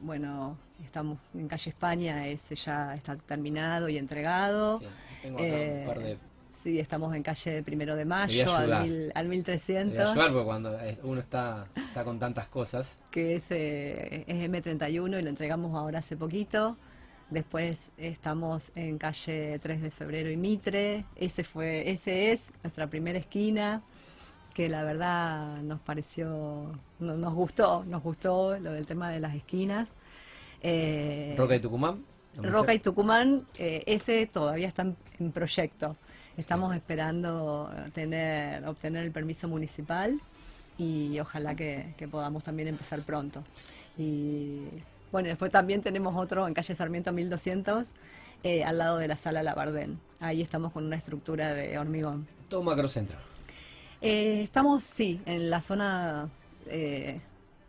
bueno, 0.00 0.56
estamos 0.82 1.18
en 1.34 1.46
Calle 1.46 1.70
España, 1.70 2.26
ese 2.26 2.54
ya 2.54 2.94
está 2.94 3.16
terminado 3.16 3.88
y 3.90 3.98
entregado. 3.98 4.80
Sí, 4.80 4.86
tengo 5.22 5.38
un 5.38 5.86
par 5.86 5.98
de 5.98 6.29
Sí, 6.62 6.78
estamos 6.78 7.14
en 7.14 7.22
calle 7.22 7.62
Primero 7.62 7.96
de 7.96 8.04
Mayo, 8.04 8.52
al, 8.54 9.10
al 9.14 9.28
1300. 9.28 10.10
ayudar 10.10 10.30
porque 10.30 10.44
cuando 10.44 10.78
eh, 10.78 10.98
uno 11.04 11.18
está, 11.18 11.66
está 11.74 12.04
con 12.04 12.18
tantas 12.18 12.48
cosas. 12.48 13.02
Que 13.10 13.36
es, 13.36 13.46
eh, 13.48 14.24
es 14.26 14.50
M31 14.50 15.18
y 15.18 15.22
lo 15.22 15.30
entregamos 15.30 15.74
ahora 15.74 16.00
hace 16.00 16.18
poquito. 16.18 16.76
Después 17.30 17.92
estamos 17.96 18.72
en 18.74 18.98
calle 18.98 19.58
3 19.58 19.80
de 19.80 19.90
Febrero 19.90 20.30
y 20.30 20.36
Mitre. 20.36 21.06
Ese, 21.16 21.44
fue, 21.44 21.90
ese 21.90 22.32
es 22.32 22.42
nuestra 22.62 22.88
primera 22.88 23.18
esquina, 23.18 23.80
que 24.52 24.68
la 24.68 24.84
verdad 24.84 25.62
nos 25.62 25.80
pareció, 25.80 26.78
nos 26.98 27.34
gustó, 27.34 27.84
nos 27.86 28.02
gustó 28.02 28.58
lo 28.58 28.72
del 28.72 28.86
tema 28.86 29.08
de 29.08 29.20
las 29.20 29.34
esquinas. 29.34 29.94
Eh, 30.60 31.34
Roca 31.38 31.56
y 31.56 31.60
Tucumán. 31.60 32.04
Roca 32.36 32.74
y 32.74 32.80
Tucumán, 32.80 33.46
ese 33.56 34.26
todavía 34.26 34.68
está 34.68 34.82
en 34.82 35.32
proyecto. 35.32 35.96
Estamos 36.40 36.74
esperando 36.74 37.70
tener, 37.92 38.66
obtener 38.66 39.04
el 39.04 39.12
permiso 39.12 39.46
municipal 39.46 40.18
y 40.78 41.20
ojalá 41.20 41.54
que, 41.54 41.94
podamos 42.10 42.42
también 42.42 42.68
empezar 42.68 43.02
pronto. 43.02 43.44
Y 43.98 44.62
bueno, 45.12 45.28
después 45.28 45.50
también 45.50 45.82
tenemos 45.82 46.16
otro 46.16 46.48
en 46.48 46.54
calle 46.54 46.74
Sarmiento 46.74 47.12
1200, 47.12 47.88
eh, 48.42 48.64
al 48.64 48.78
lado 48.78 48.96
de 48.96 49.06
la 49.06 49.16
sala 49.16 49.42
Labardén. 49.42 50.00
Ahí 50.18 50.40
estamos 50.40 50.72
con 50.72 50.86
una 50.86 50.96
estructura 50.96 51.52
de 51.52 51.78
hormigón. 51.78 52.26
Todo 52.48 52.62
macrocentro. 52.62 53.18
Eh, 54.00 54.40
estamos, 54.42 54.82
sí, 54.82 55.20
en 55.26 55.50
la 55.50 55.60
zona 55.60 56.30
eh, 56.68 57.20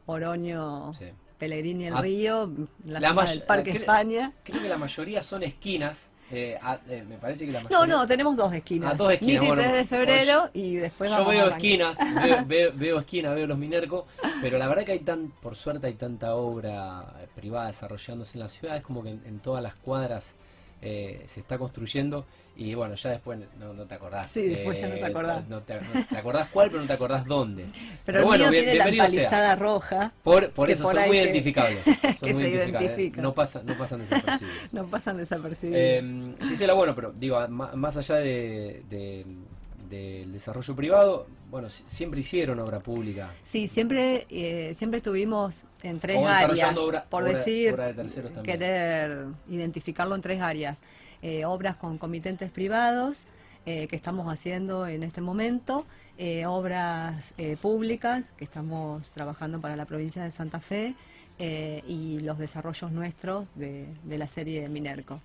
Oroño, 0.05 0.93
Pellegrini, 1.37 1.87
el 1.87 1.95
ah, 1.95 2.01
Río, 2.01 2.49
la, 2.85 3.01
zona 3.01 3.25
del 3.25 3.43
Parque 3.43 3.71
España. 3.71 4.31
Creo 4.45 4.61
que 4.61 4.69
la 4.69 4.77
mayoría 4.77 5.21
son 5.21 5.43
esquinas 5.43 6.10
eh, 6.31 6.57
eh, 6.89 7.03
me 7.07 7.17
parece 7.17 7.45
que 7.45 7.51
la 7.51 7.63
No, 7.63 7.85
no, 7.85 8.07
tenemos 8.07 8.35
dos 8.35 8.53
esquinas. 8.53 8.93
Ah, 8.93 8.95
dos 8.95 9.11
esquinas. 9.11 9.51
3 9.53 9.73
de 9.73 9.85
febrero 9.85 10.49
y 10.53 10.75
después 10.75 11.11
Yo 11.11 11.25
veo 11.25 11.49
esquinas, 11.49 11.97
veo, 12.47 12.71
veo, 12.73 12.99
esquinas, 12.99 13.35
veo 13.35 13.47
los 13.47 13.57
Minerco, 13.57 14.07
pero 14.41 14.57
la 14.57 14.67
verdad 14.67 14.85
que 14.85 14.93
hay 14.93 14.99
tan, 14.99 15.29
por 15.41 15.55
suerte 15.55 15.87
hay 15.87 15.93
tanta 15.93 16.35
obra 16.35 17.05
privada 17.35 17.67
desarrollándose 17.67 18.37
en 18.37 18.43
la 18.43 18.49
ciudad, 18.49 18.77
es 18.77 18.83
como 18.83 19.03
que 19.03 19.09
en 19.09 19.39
todas 19.39 19.61
las 19.61 19.75
cuadras 19.75 20.35
eh, 20.83 21.21
se 21.27 21.41
está 21.41 21.59
construyendo 21.59 22.25
y 22.63 22.75
bueno, 22.75 22.93
ya 22.93 23.09
después 23.09 23.39
no, 23.57 23.73
te 23.87 23.95
acordás. 23.95 24.27
Sí, 24.27 24.47
después 24.47 24.79
ya 24.79 24.87
no 24.87 24.93
te 24.93 25.01
eh, 25.01 25.05
acordás. 25.05 25.47
No, 25.49 25.61
te, 25.61 25.73
acordás 26.15 26.47
cuál, 26.49 26.69
pero 26.69 26.81
no 26.81 26.87
te 26.87 26.93
acordás 26.93 27.25
dónde. 27.25 27.65
Pero, 28.05 28.23
bueno, 28.23 28.51
tiene 28.51 28.75
la 28.75 28.85
palizada 28.85 29.55
roja. 29.55 30.13
Por, 30.23 30.51
por 30.51 30.69
eso 30.69 30.91
son 30.91 31.07
muy 31.07 31.17
identificables. 31.17 31.79
Son 32.19 32.33
muy 32.33 32.43
identificables. 32.43 33.17
No, 33.17 33.33
pasa, 33.33 33.63
no 33.63 33.73
pasan 33.73 34.01
desapercibidos. 34.01 34.55
no 34.73 34.85
pasan 34.87 35.17
desapercibidos. 35.17 35.81
Eh, 35.81 36.35
sí, 36.41 36.55
será 36.55 36.73
bueno, 36.73 36.93
pero 36.93 37.11
digo, 37.11 37.47
más, 37.47 37.97
allá 37.97 38.17
de, 38.17 38.83
del 39.89 40.31
desarrollo 40.31 40.75
privado, 40.75 41.27
bueno, 41.49 41.67
siempre 41.69 42.19
hicieron 42.19 42.59
obra 42.59 42.79
pública. 42.79 43.27
Sí, 43.43 43.67
siempre 43.67 44.27
eh, 44.29 44.73
siempre 44.75 44.97
estuvimos 44.97 45.61
en 45.81 45.99
tres 45.99 46.23
áreas, 46.23 46.75
por 47.09 47.23
decir, 47.23 47.75
querer 48.43 49.25
identificarlo 49.49 50.13
en 50.13 50.21
tres 50.21 50.41
áreas. 50.41 50.77
Eh, 51.21 51.45
obras 51.45 51.75
con 51.75 51.97
comitentes 51.97 52.49
privados 52.51 53.19
eh, 53.65 53.87
que 53.87 53.95
estamos 53.95 54.31
haciendo 54.31 54.87
en 54.87 55.03
este 55.03 55.21
momento, 55.21 55.85
eh, 56.17 56.45
obras 56.45 57.33
públicas 57.61 58.25
que 58.37 58.43
estamos 58.45 59.09
trabajando 59.11 59.59
para 59.61 59.75
la 59.75 59.85
provincia 59.85 60.23
de 60.23 60.31
Santa 60.31 60.59
Fe 60.59 60.95
y 61.87 62.19
los 62.19 62.37
desarrollos 62.37 62.91
nuestros 62.91 63.49
de, 63.55 63.87
de 64.03 64.17
la 64.17 64.27
serie 64.27 64.61
de 64.61 64.69
Minerco. 64.69 65.19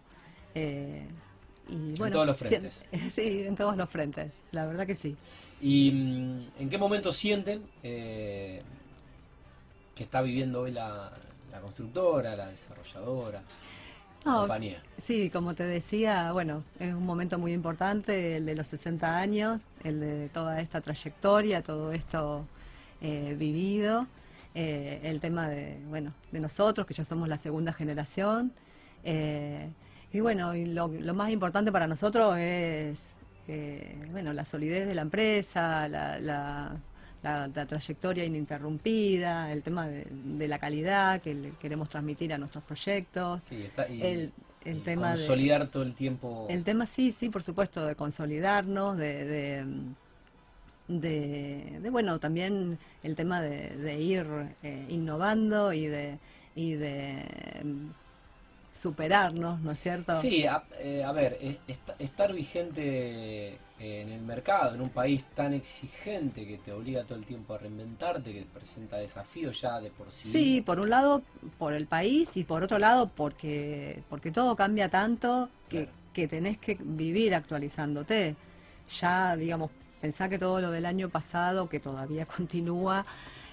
Y, 1.68 1.94
En 2.00 2.12
todos 2.12 2.26
los 2.26 2.38
frentes. 2.38 2.86
sí- 3.12 3.42
en 3.46 3.56
todos 3.56 3.76
los 3.76 3.90
frentes, 3.90 4.30
la 4.52 4.66
verdad 4.66 4.86
que 4.86 4.94
sí. 4.94 5.16
¿Y 5.60 5.90
mm, 5.92 6.60
en 6.60 6.70
qué 6.70 6.78
momento 6.78 7.12
sienten 7.12 7.62
eh, 7.82 8.60
que 9.94 10.04
está 10.04 10.22
viviendo 10.22 10.60
hoy 10.62 10.70
la, 10.72 11.12
la 11.50 11.60
constructora, 11.60 12.36
la 12.36 12.48
desarrolladora, 12.48 13.40
la 13.40 13.44
No, 14.26 14.40
compañía? 14.40 14.82
Sí, 14.98 15.30
como 15.30 15.54
te 15.54 15.64
decía, 15.64 16.32
bueno, 16.32 16.64
es 16.80 16.92
un 16.94 17.04
momento 17.06 17.38
muy 17.38 17.52
importante, 17.52 18.36
el 18.36 18.46
de 18.46 18.54
los 18.56 18.66
60 18.66 19.16
años, 19.18 19.62
el 19.84 20.00
de 20.00 20.28
toda 20.30 20.60
esta 20.60 20.80
trayectoria, 20.80 21.62
todo 21.62 21.92
esto 21.92 22.44
eh, 23.00 23.36
vivido, 23.38 24.06
eh, 24.54 25.00
el 25.04 25.20
tema 25.20 25.48
de, 25.48 25.78
bueno, 25.88 26.12
de 26.32 26.40
nosotros, 26.40 26.86
que 26.86 26.94
ya 26.94 27.04
somos 27.04 27.28
la 27.28 27.38
segunda 27.38 27.72
generación. 27.72 28.52
eh, 29.04 29.70
y 30.12 30.20
bueno, 30.20 30.54
y 30.54 30.66
lo, 30.66 30.88
lo 30.88 31.14
más 31.14 31.30
importante 31.30 31.70
para 31.70 31.86
nosotros 31.86 32.36
es, 32.38 33.14
bueno, 34.12 34.32
la 34.32 34.44
solidez 34.44 34.86
de 34.88 34.94
la 34.94 35.02
empresa, 35.02 35.88
la, 35.88 36.18
la- 36.20 36.76
la- 37.26 37.48
la 37.48 37.66
trayectoria 37.66 38.24
ininterrumpida, 38.24 39.52
el 39.52 39.62
tema 39.62 39.88
de, 39.88 40.06
de 40.10 40.48
la 40.48 40.58
calidad 40.58 41.20
que 41.20 41.34
le 41.34 41.50
queremos 41.60 41.88
transmitir 41.88 42.32
a 42.32 42.38
nuestros 42.38 42.64
proyectos. 42.64 43.42
Sí, 43.48 43.56
está, 43.64 43.88
y, 43.88 44.02
El, 44.02 44.32
el 44.64 44.76
y 44.78 44.80
tema 44.80 45.10
de, 45.16 45.16
consolidar 45.16 45.68
todo 45.68 45.82
el 45.82 45.94
tiempo. 45.94 46.46
el 46.48 46.64
tema 46.64 46.86
sí, 46.86 47.12
sí, 47.12 47.28
por 47.28 47.42
supuesto, 47.42 47.84
de 47.86 47.94
consolidarnos, 47.96 48.96
de, 48.98 49.24
de, 49.24 49.64
de- 50.88 51.78
de, 51.82 51.90
bueno, 51.90 52.18
también 52.20 52.78
el 53.02 53.16
tema 53.16 53.40
de, 53.40 53.70
de 53.76 54.00
ir 54.00 54.26
eh, 54.62 54.86
innovando 54.88 55.72
y 55.72 55.86
de, 55.86 56.18
y 56.54 56.74
de 56.74 57.24
mm, 57.64 57.88
superarnos, 58.72 59.60
¿no 59.60 59.72
es 59.72 59.80
cierto? 59.80 60.14
Sí, 60.14 60.46
a, 60.46 60.62
eh, 60.80 61.02
a 61.04 61.12
ver, 61.12 61.38
es- 61.40 61.58
est- 61.68 61.90
estar 61.98 62.32
vigente 62.32 63.58
en 63.78 64.10
el 64.10 64.22
mercado, 64.22 64.74
en 64.74 64.80
un 64.80 64.90
país 64.90 65.26
tan 65.34 65.52
exigente 65.52 66.46
que 66.46 66.58
te 66.58 66.72
obliga 66.72 67.04
todo 67.04 67.18
el 67.18 67.26
tiempo 67.26 67.54
a 67.54 67.58
reinventarte, 67.58 68.32
que 68.32 68.46
presenta 68.46 68.96
desafíos 68.96 69.60
ya 69.60 69.80
de 69.80 69.90
por 69.90 70.10
sí. 70.10 70.32
Sí, 70.32 70.62
por 70.62 70.80
un 70.80 70.90
lado 70.90 71.22
por 71.58 71.72
el 71.74 71.86
país 71.86 72.36
y 72.36 72.44
por 72.44 72.62
otro 72.62 72.78
lado 72.78 73.10
porque, 73.14 74.02
porque 74.08 74.30
todo 74.32 74.56
cambia 74.56 74.88
tanto 74.88 75.50
que, 75.68 75.88
Claro. 75.88 75.98
que 76.12 76.26
tenés 76.28 76.58
que 76.58 76.78
vivir 76.80 77.34
actualizándote. 77.34 78.36
Ya, 79.00 79.36
digamos, 79.36 79.70
pensá 80.00 80.28
que 80.28 80.38
todo 80.38 80.60
lo 80.60 80.70
del 80.70 80.86
año 80.86 81.08
pasado, 81.10 81.68
que 81.68 81.80
todavía 81.80 82.26
continúa 82.36 83.04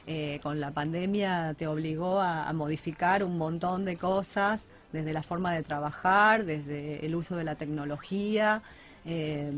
eh, 0.05 0.39
con 0.43 0.59
la 0.59 0.71
pandemia, 0.71 1.53
te 1.57 1.67
obligó 1.67 2.19
a, 2.19 2.47
a 2.49 2.53
modificar 2.53 3.23
un 3.23 3.37
montón 3.37 3.85
de 3.85 3.97
cosas, 3.97 4.65
desde 4.91 5.13
la 5.13 5.23
forma 5.23 5.53
de 5.53 5.63
trabajar, 5.63 6.45
desde 6.45 7.05
el 7.05 7.15
uso 7.15 7.35
de 7.35 7.43
la 7.45 7.55
tecnología 7.55 8.61
eh, 9.05 9.51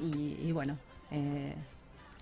y, 0.00 0.38
y 0.48 0.52
bueno. 0.52 0.76
eh, 1.10 1.54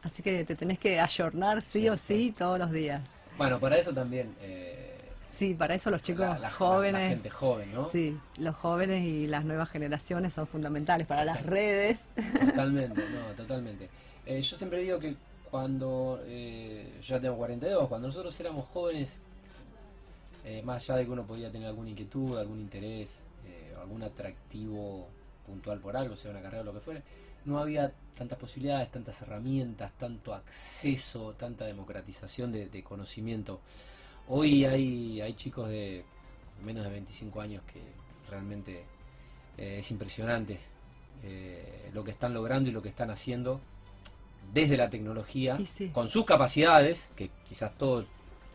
Así 0.03 0.21
que 0.23 0.45
te 0.45 0.57
tenés 0.57 0.79
que 0.81 0.99
ayornar 0.99 1.63
sí, 1.63 1.83
Sí, 1.83 1.89
o 1.89 1.97
sí. 1.97 2.15
sí 2.27 2.35
todos 2.37 2.59
los 2.59 2.73
días. 2.73 3.01
Bueno, 3.39 3.61
para 3.61 3.77
eso 3.79 3.93
también. 3.93 4.35
eh, 4.41 4.89
Sí, 5.31 5.55
para 5.55 5.75
eso 5.75 5.91
los 5.91 6.03
chicos 6.03 6.39
la- 6.41 6.51
jóvenes, 6.51 7.03
La, 7.03 7.09
gente 7.09 7.31
joven, 7.31 7.73
¿no? 7.73 7.89
sí, 7.89 8.19
los 8.39 8.55
jóvenes 8.57 9.03
y 9.05 9.27
las 9.27 9.45
nuevas 9.45 9.71
generaciones 9.71 10.33
son 10.35 10.47
fundamentales 10.47 11.07
para 11.07 11.25
las 11.25 11.43
redes. 11.45 12.01
Totalmente, 12.39 13.01
no, 13.15 13.33
totalmente. 13.35 13.89
Eh, 14.27 14.41
yo 14.43 14.57
siempre 14.57 14.81
digo 14.81 14.99
que 14.99 15.17
cuando 15.51 16.21
eh, 16.27 16.93
yo 17.03 17.17
ya 17.17 17.21
tengo 17.21 17.37
42, 17.37 17.89
cuando 17.89 18.09
nosotros 18.09 18.39
éramos 18.41 18.67
jóvenes, 18.69 19.19
más 20.65 20.83
allá 20.83 20.99
de 20.99 21.05
que 21.07 21.11
uno 21.13 21.25
podía 21.25 21.51
tener 21.51 21.69
alguna 21.69 21.91
inquietud, 21.91 22.37
algún 22.39 22.61
interés, 22.61 23.25
algún 23.81 24.03
atractivo 24.03 25.09
puntual 25.53 25.79
por 25.81 25.97
algo, 25.97 26.17
sea 26.17 26.31
una 26.31 26.41
carrera 26.41 26.63
o 26.63 26.65
lo 26.65 26.73
que 26.73 26.81
fuera, 26.81 27.03
no 27.45 27.59
había 27.59 27.93
tantas 28.17 28.39
posibilidades, 28.39 28.91
tantas 28.91 29.21
herramientas, 29.23 29.93
tanto 29.99 30.35
acceso, 30.35 31.35
tanta 31.35 31.65
democratización 31.67 32.53
de, 32.53 32.69
de 32.69 32.83
conocimiento. 32.83 33.61
Hoy 34.29 34.65
hay, 34.65 35.21
hay 35.21 35.35
chicos 35.35 35.69
de 35.69 36.05
menos 36.65 36.85
de 36.85 36.91
25 36.91 37.41
años 37.41 37.63
que 37.73 37.81
realmente 38.31 38.85
eh, 39.59 39.77
es 39.81 39.91
impresionante 39.91 40.59
eh, 41.23 41.91
lo 41.93 42.05
que 42.05 42.13
están 42.13 42.33
logrando 42.33 42.71
y 42.71 42.73
lo 42.73 42.83
que 42.83 42.89
están 42.89 43.11
haciendo 43.11 43.61
desde 44.53 44.77
la 44.77 44.91
tecnología, 44.91 45.59
sí. 45.65 45.89
con 45.89 46.09
sus 46.09 46.25
capacidades, 46.25 47.11
que 47.17 47.31
quizás 47.49 47.77
todos, 47.77 48.07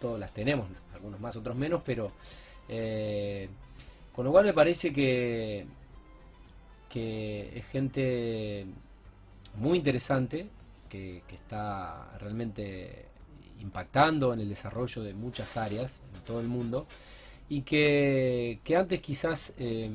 todos 0.01 0.19
las 0.19 0.33
tenemos, 0.33 0.67
algunos 0.93 1.19
más, 1.19 1.35
otros 1.35 1.55
menos, 1.55 1.81
pero 1.85 2.11
eh, 2.67 3.49
con 4.13 4.25
lo 4.25 4.31
cual 4.31 4.45
me 4.45 4.53
parece 4.53 4.91
que, 4.91 5.65
que 6.89 7.57
es 7.57 7.65
gente 7.67 8.65
muy 9.55 9.77
interesante, 9.77 10.47
que, 10.89 11.23
está 11.33 12.17
realmente 12.19 13.05
impactando 13.59 14.33
en 14.33 14.39
el 14.39 14.49
desarrollo 14.49 15.03
de 15.03 15.13
muchas 15.13 15.57
áreas 15.57 16.01
en 16.15 16.21
todo 16.21 16.39
el 16.39 16.47
mundo 16.47 16.85
y 17.49 17.61
que, 17.61 18.59
que 18.63 18.75
antes 18.75 19.01
quizás 19.01 19.53
eh, 19.57 19.89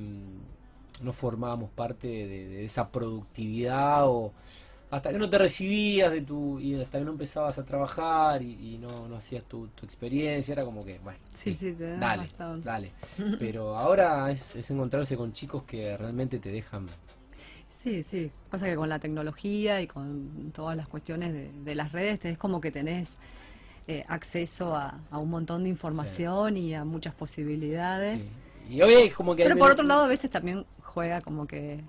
no 1.00 1.12
formábamos 1.12 1.70
parte 1.70 2.08
de 2.08 2.64
esa 2.64 2.90
productividad 2.90 4.08
o 4.08 4.32
hasta 4.92 5.10
que 5.10 5.18
no 5.18 5.28
te 5.28 5.38
recibías 5.38 6.12
de 6.12 6.20
tu 6.20 6.60
y 6.60 6.80
hasta 6.80 6.98
que 6.98 7.04
no 7.04 7.10
empezabas 7.12 7.58
a 7.58 7.64
trabajar 7.64 8.40
y, 8.42 8.74
y 8.74 8.78
no, 8.78 9.08
no 9.08 9.16
hacías 9.16 9.42
tu, 9.44 9.66
tu 9.68 9.84
experiencia 9.86 10.52
era 10.52 10.64
como 10.64 10.84
que 10.84 10.98
bueno 11.00 11.18
Sí, 11.34 11.52
sí, 11.54 11.72
te 11.72 11.92
da 11.92 11.96
dale 11.98 12.22
razón. 12.28 12.62
dale 12.62 12.92
pero 13.38 13.76
ahora 13.76 14.30
es, 14.30 14.54
es 14.54 14.70
encontrarse 14.70 15.16
con 15.16 15.32
chicos 15.32 15.64
que 15.64 15.96
realmente 15.96 16.38
te 16.38 16.50
dejan 16.52 16.86
Sí, 17.82 18.04
sí. 18.04 18.30
Pasa 18.48 18.66
que 18.66 18.76
con 18.76 18.88
la 18.88 19.00
tecnología 19.00 19.80
y 19.80 19.88
con 19.88 20.52
todas 20.54 20.76
las 20.76 20.86
cuestiones 20.86 21.32
de, 21.32 21.50
de 21.64 21.74
las 21.74 21.90
redes, 21.90 22.24
es 22.24 22.38
como 22.38 22.60
que 22.60 22.70
tenés 22.70 23.18
eh, 23.88 24.04
acceso 24.06 24.76
a, 24.76 25.00
a 25.10 25.18
un 25.18 25.30
montón 25.30 25.64
de 25.64 25.68
información 25.70 26.56
y 26.56 26.74
a 26.74 26.84
muchas 26.84 27.12
posibilidades. 27.12 28.22
sí. 28.22 28.74
y 28.76 28.82
hoy 28.82 28.94
es 28.94 29.14
como 29.14 29.34
que 29.34 29.42
Pero 29.42 29.56
por 29.56 29.64
menos- 29.64 29.72
otro 29.74 29.84
lado, 29.84 30.04
a 30.04 30.06
veces 30.06 30.30
también 30.30 30.64
juega 30.80 31.20
como 31.22 31.44
que 31.48 31.80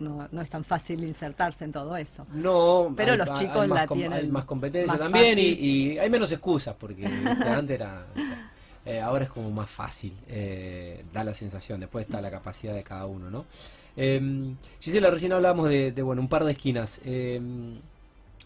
no, 0.00 0.28
no 0.30 0.42
es 0.42 0.48
tan 0.50 0.64
fácil 0.64 1.02
insertarse 1.04 1.64
en 1.64 1.72
todo 1.72 1.96
eso. 1.96 2.26
No, 2.32 2.92
Pero 2.96 3.12
hay- 3.12 3.18
los 3.18 3.32
chicos 3.32 3.66
más 3.68 3.80
la 3.80 3.86
com- 3.86 3.98
tienen 3.98 4.18
Hay 4.18 4.28
más 4.28 4.44
competencia 4.44 4.92
más 4.92 4.98
también 5.00 5.38
y, 5.38 5.98
hay 5.98 6.08
menos 6.10 6.30
excusas 6.32 6.74
porque 6.78 7.04
antes 7.46 7.74
era. 7.74 8.06
o 8.14 8.18
sea, 8.18 8.50
eh, 8.86 9.00
ahora 9.00 9.24
es 9.24 9.30
como 9.30 9.50
más 9.50 9.68
fácil, 9.68 10.14
eh, 10.28 11.04
da 11.12 11.22
la 11.24 11.34
sensación. 11.34 11.80
Después 11.80 12.06
está 12.06 12.20
la 12.20 12.30
capacidad 12.30 12.74
de 12.74 12.82
cada 12.82 13.04
uno, 13.06 13.30
¿no? 13.30 13.44
Eh, 13.96 14.54
Gisela, 14.80 15.10
recién 15.10 15.32
hablábamos 15.32 15.68
de, 15.68 15.92
de, 15.92 16.02
bueno, 16.02 16.22
un 16.22 16.28
par 16.28 16.44
de 16.44 16.52
esquinas. 16.52 17.00
Eh, 17.04 17.40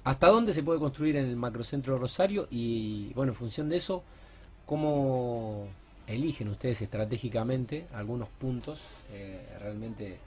¿Hasta 0.04 0.26
dónde 0.28 0.52
se 0.52 0.62
puede 0.64 0.80
construir 0.80 1.16
en 1.16 1.26
el 1.26 1.36
macrocentro 1.36 1.94
de 1.94 2.00
Rosario? 2.00 2.48
Y 2.50 3.12
bueno, 3.14 3.32
en 3.32 3.36
función 3.36 3.68
de 3.68 3.76
eso, 3.76 4.02
¿cómo 4.66 5.68
eligen 6.06 6.48
ustedes 6.48 6.82
estratégicamente 6.82 7.86
algunos 7.94 8.28
puntos 8.30 8.80
eh, 9.12 9.46
realmente 9.60 10.18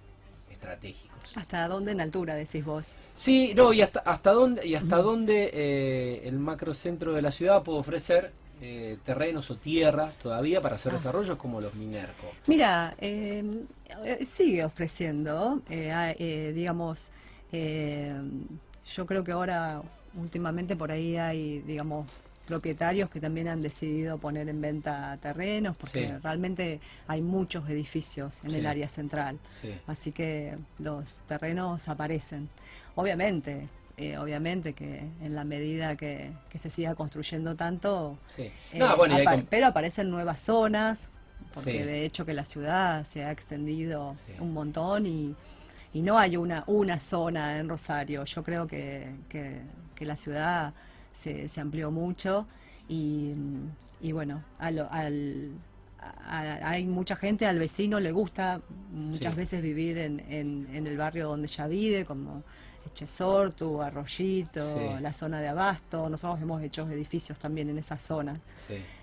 estratégicos? 0.56 1.20
¿Hasta 1.36 1.68
dónde 1.68 1.92
en 1.92 2.02
altura 2.02 2.34
decís 2.36 2.64
vos? 2.66 2.94
Sí, 3.14 3.54
no, 3.56 3.72
y 3.74 3.82
hasta, 3.82 4.00
hasta 4.00 4.32
dónde, 4.32 4.66
y 4.66 4.76
hasta 4.76 4.98
dónde 4.98 5.52
eh, 5.54 6.22
el 6.28 6.40
macrocentro 6.40 7.14
de 7.14 7.22
la 7.22 7.32
ciudad 7.32 7.62
puede 7.64 7.80
ofrecer 7.80 8.32
eh, 8.62 8.98
terrenos 9.06 9.52
o 9.52 9.58
tierras 9.58 10.16
todavía 10.16 10.62
para 10.62 10.76
hacer 10.76 10.94
Ah. 10.94 10.96
desarrollos 10.96 11.38
como 11.38 11.60
los 11.62 11.74
Minerco. 11.76 12.32
Mira, 12.48 12.96
eh, 13.00 13.64
sigue 14.24 14.64
ofreciendo, 14.64 15.62
digamos, 15.70 17.10
yo 17.52 19.06
creo 19.06 19.24
que 19.24 19.32
ahora 19.32 19.82
últimamente 20.18 20.76
por 20.76 20.92
ahí 20.92 21.18
hay, 21.18 21.60
digamos, 21.62 22.06
propietarios 22.46 23.10
que 23.10 23.20
también 23.20 23.48
han 23.48 23.62
decidido 23.62 24.18
poner 24.18 24.48
en 24.50 24.62
venta 24.62 25.18
terrenos 25.22 25.76
porque 25.78 26.06
Sí. 26.08 26.14
realmente 26.24 26.80
hay 27.08 27.22
muchos 27.22 27.68
edificios 27.70 28.40
en 28.44 28.52
Sí. 28.52 28.58
el 28.60 28.66
área 28.68 28.88
central. 28.88 29.40
Sí, 29.52 29.74
Así 29.88 30.12
que 30.12 30.56
los 30.80 31.18
terrenos 31.28 31.88
aparecen. 31.90 32.50
Obviamente, 32.96 33.68
eh, 33.98 34.18
obviamente 34.18 34.74
que 34.74 35.00
en 35.22 35.36
la 35.36 35.44
medida 35.44 35.96
que, 35.96 36.32
que 36.50 36.58
se 36.60 36.70
siga 36.70 36.96
construyendo 36.96 37.56
tanto, 37.56 38.18
sí. 38.28 38.52
eh, 38.74 38.80
bueno, 38.98 39.16
pero 39.50 39.68
aparecen 39.68 40.10
nuevas 40.10 40.40
zonas, 40.40 41.08
porque 41.54 41.72
Sí. 41.72 41.78
de 41.80 42.06
hecho 42.06 42.26
que 42.26 42.34
la 42.34 42.44
ciudad 42.46 43.06
se 43.06 43.24
ha 43.26 43.32
extendido 43.32 44.16
Sí. 44.26 44.34
un 44.40 44.54
montón 44.54 45.06
y, 45.06 45.36
y 45.94 46.02
no 46.02 46.18
hay 46.20 46.36
una, 46.38 46.64
una 46.68 47.00
zona 47.00 47.58
en 47.58 47.70
Rosario. 47.70 48.26
Yo 48.26 48.44
creo 48.44 48.68
que, 48.68 49.16
que- 49.30 49.62
que 49.96 50.06
la 50.06 50.18
ciudad 50.18 50.74
se, 51.16 51.50
se 51.50 51.62
amplió 51.62 51.92
mucho 51.92 52.46
y, 52.88 53.34
y 54.02 54.12
bueno, 54.12 54.44
al, 54.60 54.80
a- 54.80 56.70
hay 56.70 56.86
mucha 56.86 57.16
gente, 57.16 57.46
al 57.48 57.60
vecino 57.60 58.00
le 58.00 58.12
gusta 58.12 58.62
muchas 58.92 59.34
Sí. 59.34 59.40
veces 59.40 59.62
vivir 59.62 59.98
en, 59.98 60.20
en- 60.30 60.68
en 60.74 60.88
el 60.88 60.98
barrio 60.98 61.28
donde 61.30 61.48
ya 61.48 61.68
vive, 61.68 62.06
como 62.06 62.44
Chesortu, 62.94 63.82
Arroyito, 63.82 64.98
la 65.02 65.12
zona 65.12 65.42
de 65.42 65.48
Abasto. 65.48 66.08
Nosotros 66.08 66.40
hemos 66.42 66.62
hecho 66.62 66.88
edificios 66.90 67.40
también 67.40 67.68
en 67.70 67.80
esas 67.80 68.00
zonas. 68.02 68.38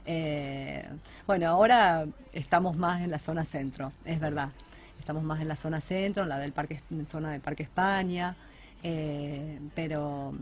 Eh, 0.07 0.89
bueno, 1.27 1.49
ahora 1.49 2.07
estamos 2.33 2.77
más 2.77 3.03
en 3.03 3.11
la 3.11 3.19
zona 3.19 3.45
centro, 3.45 3.93
es 4.05 4.21
verdad. 4.21 4.51
Estamos 5.01 5.25
más 5.25 5.41
en 5.41 5.49
la 5.49 5.57
zona 5.57 5.81
centro, 5.81 6.23
en 6.23 6.29
la 6.29 6.39
del 6.39 6.53
parque, 6.53 6.81
en 6.93 7.09
zona 7.09 7.33
del 7.33 7.41
Parque 7.41 7.65
España. 7.65 8.37
Eh, 8.85 9.59
pero, 9.75 10.33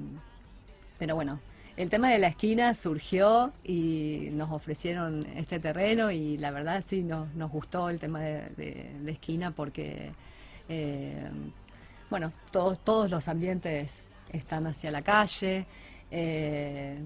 pero 0.98 1.14
bueno, 1.14 1.40
el 1.76 1.88
tema 1.88 2.10
de 2.10 2.18
la 2.18 2.28
esquina 2.28 2.74
surgió 2.74 3.52
y 3.64 4.28
nos 4.32 4.50
ofrecieron 4.50 5.26
este 5.36 5.60
terreno 5.60 6.10
y 6.10 6.36
la 6.38 6.50
verdad 6.50 6.84
sí 6.86 7.02
nos, 7.02 7.32
nos 7.34 7.50
gustó 7.50 7.88
el 7.88 7.98
tema 7.98 8.20
de, 8.20 8.90
esquina 9.06 9.50
porque, 9.50 10.10
eh, 10.68 11.28
bueno, 12.08 12.32
todos, 12.50 12.78
todos 12.80 13.10
los 13.10 13.28
ambientes 13.28 13.94
están 14.32 14.66
hacia 14.66 14.90
la 14.90 15.02
calle, 15.02 15.66
eh, 16.10 16.98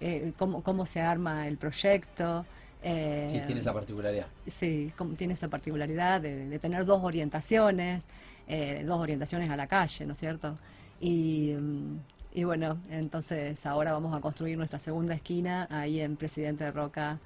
eh, 0.00 0.32
cómo, 0.36 0.86
se 0.86 1.00
arma 1.00 1.46
el 1.46 1.56
proyecto. 1.56 2.44
sí, 2.82 3.40
tiene 3.46 3.60
esa 3.60 3.72
particularidad. 3.72 4.26
Sí, 4.46 4.92
tiene 5.16 5.34
esa 5.34 5.48
particularidad 5.48 6.20
de, 6.20 6.58
tener 6.58 6.84
dos 6.84 7.02
orientaciones, 7.02 8.04
dos 8.84 9.00
orientaciones 9.00 9.50
a 9.50 9.56
la 9.56 9.66
calle, 9.66 10.06
¿no 10.06 10.12
es 10.12 10.18
cierto? 10.18 10.58
Y, 11.00 11.54
mm, 11.58 11.98
y 12.34 12.44
bueno, 12.44 12.78
entonces 12.90 13.64
ahora 13.64 13.92
vamos 13.92 14.14
a 14.14 14.20
construir 14.20 14.56
nuestra 14.58 14.78
segunda 14.78 15.14
esquina 15.14 15.66
ahí 15.70 16.00
en 16.00 16.16
Presidente 16.16 16.64
de 16.64 16.72
Roca. 16.72 17.18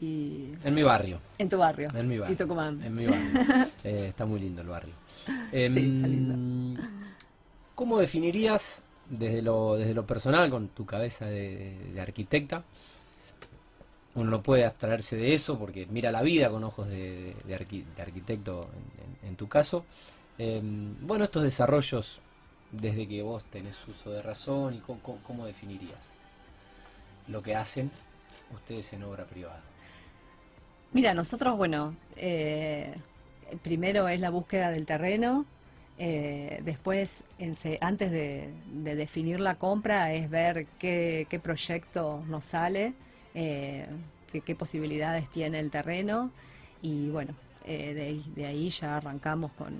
Y 0.00 0.52
en 0.64 0.74
mi 0.74 0.82
barrio. 0.82 1.20
En 1.38 1.48
tu 1.48 1.58
barrio. 1.58 1.90
En 1.94 2.08
mi 2.08 2.18
barrio. 2.18 2.34
Y 2.34 2.36
Tucumán. 2.36 2.82
En 2.82 2.94
mi 2.94 3.06
barrio. 3.06 3.30
Eh, 3.84 4.06
está 4.08 4.26
muy 4.26 4.40
lindo 4.40 4.60
el 4.62 4.68
barrio. 4.68 4.92
Em, 5.52 6.76
¿Cómo 7.74 7.98
definirías 7.98 8.82
desde 9.08 9.40
lo, 9.40 9.76
desde 9.76 9.94
lo 9.94 10.04
personal, 10.06 10.50
con 10.50 10.68
tu 10.68 10.84
cabeza 10.84 11.26
de, 11.26 11.98
arquitecta? 12.00 12.62
Uno 14.16 14.30
no 14.30 14.42
puede 14.42 14.66
abstraerse 14.66 15.16
de 15.16 15.32
eso 15.32 15.58
porque 15.58 15.86
mira 15.86 16.10
la 16.10 16.22
vida 16.22 16.50
con 16.50 16.64
ojos 16.64 16.88
de, 16.88 17.34
arquitecto 17.98 18.68
en, 19.22 19.36
tu 19.36 19.48
caso. 19.48 19.84
Em, 20.36 20.94
bueno, 21.06 21.24
estos 21.24 21.42
desarrollos 21.42 22.20
desde 22.72 23.08
que 23.08 23.22
vos 23.22 23.44
tenés 23.44 23.76
uso 23.88 24.10
de 24.10 24.22
razón 24.22 24.74
y 24.74 24.80
cómo, 24.80 25.46
definirías 25.46 26.14
lo 27.26 27.42
que 27.42 27.54
hacen 27.54 27.90
ustedes 28.54 28.92
en 28.92 29.02
obra 29.02 29.24
privada. 29.24 29.60
Mira, 30.92 31.14
nosotros, 31.14 31.56
bueno, 31.56 31.94
eh, 32.16 32.94
primero 33.62 34.08
es 34.08 34.20
la 34.20 34.30
búsqueda 34.30 34.70
del 34.70 34.86
terreno, 34.86 35.44
eh, 35.98 36.60
después, 36.64 37.22
antes 37.80 38.10
de, 38.10 38.52
definir 38.72 39.40
la 39.40 39.56
compra, 39.56 40.12
es 40.12 40.30
ver 40.30 40.66
qué, 40.78 41.40
proyecto 41.42 42.24
nos 42.26 42.46
sale, 42.46 42.94
eh, 43.34 43.86
qué, 44.44 44.54
posibilidades 44.54 45.28
tiene 45.28 45.60
el 45.60 45.70
terreno 45.70 46.30
y 46.82 47.10
bueno, 47.10 47.34
de, 47.66 48.46
ahí 48.46 48.70
ya 48.70 48.96
arrancamos 48.96 49.52
con, 49.52 49.76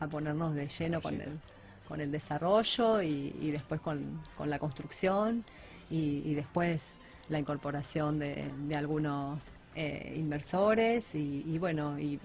a 0.00 0.08
ponernos 0.08 0.54
de 0.54 0.66
lleno 0.66 1.00
con 1.00 1.20
el, 1.20 1.38
con 1.88 2.00
el 2.00 2.10
desarrollo 2.10 3.02
y, 3.02 3.50
después 3.50 3.80
con, 3.80 4.20
la 4.44 4.58
construcción 4.58 5.44
y, 5.90 6.34
después 6.34 6.94
la 7.28 7.38
incorporación 7.38 8.18
de, 8.18 8.50
algunos 8.76 9.44
eh, 9.74 10.14
inversores 10.16 11.14
y, 11.14 11.58
bueno, 11.58 11.98
y 11.98 12.18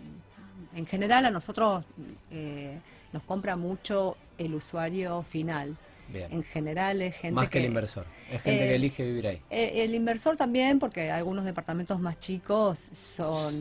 en 0.76 0.86
general 0.86 1.26
a 1.26 1.32
nosotros 1.32 1.86
eh, 2.32 2.78
nos 3.14 3.24
compra 3.24 3.56
mucho 3.56 4.18
el 4.38 4.54
usuario 4.56 5.24
final. 5.24 5.76
En 6.14 6.42
general 6.44 7.02
es 7.02 7.16
gente 7.16 7.36
Más 7.36 7.50
que, 7.50 7.60
el 7.60 7.66
inversor, 7.66 8.06
es 8.32 8.42
gente 8.42 8.60
que 8.60 8.72
eh, 8.72 8.76
elige 8.76 9.06
vivir 9.06 9.28
ahí. 9.28 9.42
el 9.50 9.94
inversor 9.94 10.38
también, 10.38 10.80
porque 10.80 11.12
algunos 11.12 11.44
departamentos 11.44 12.00
más 12.00 12.18
chicos 12.20 12.80
son 12.80 13.54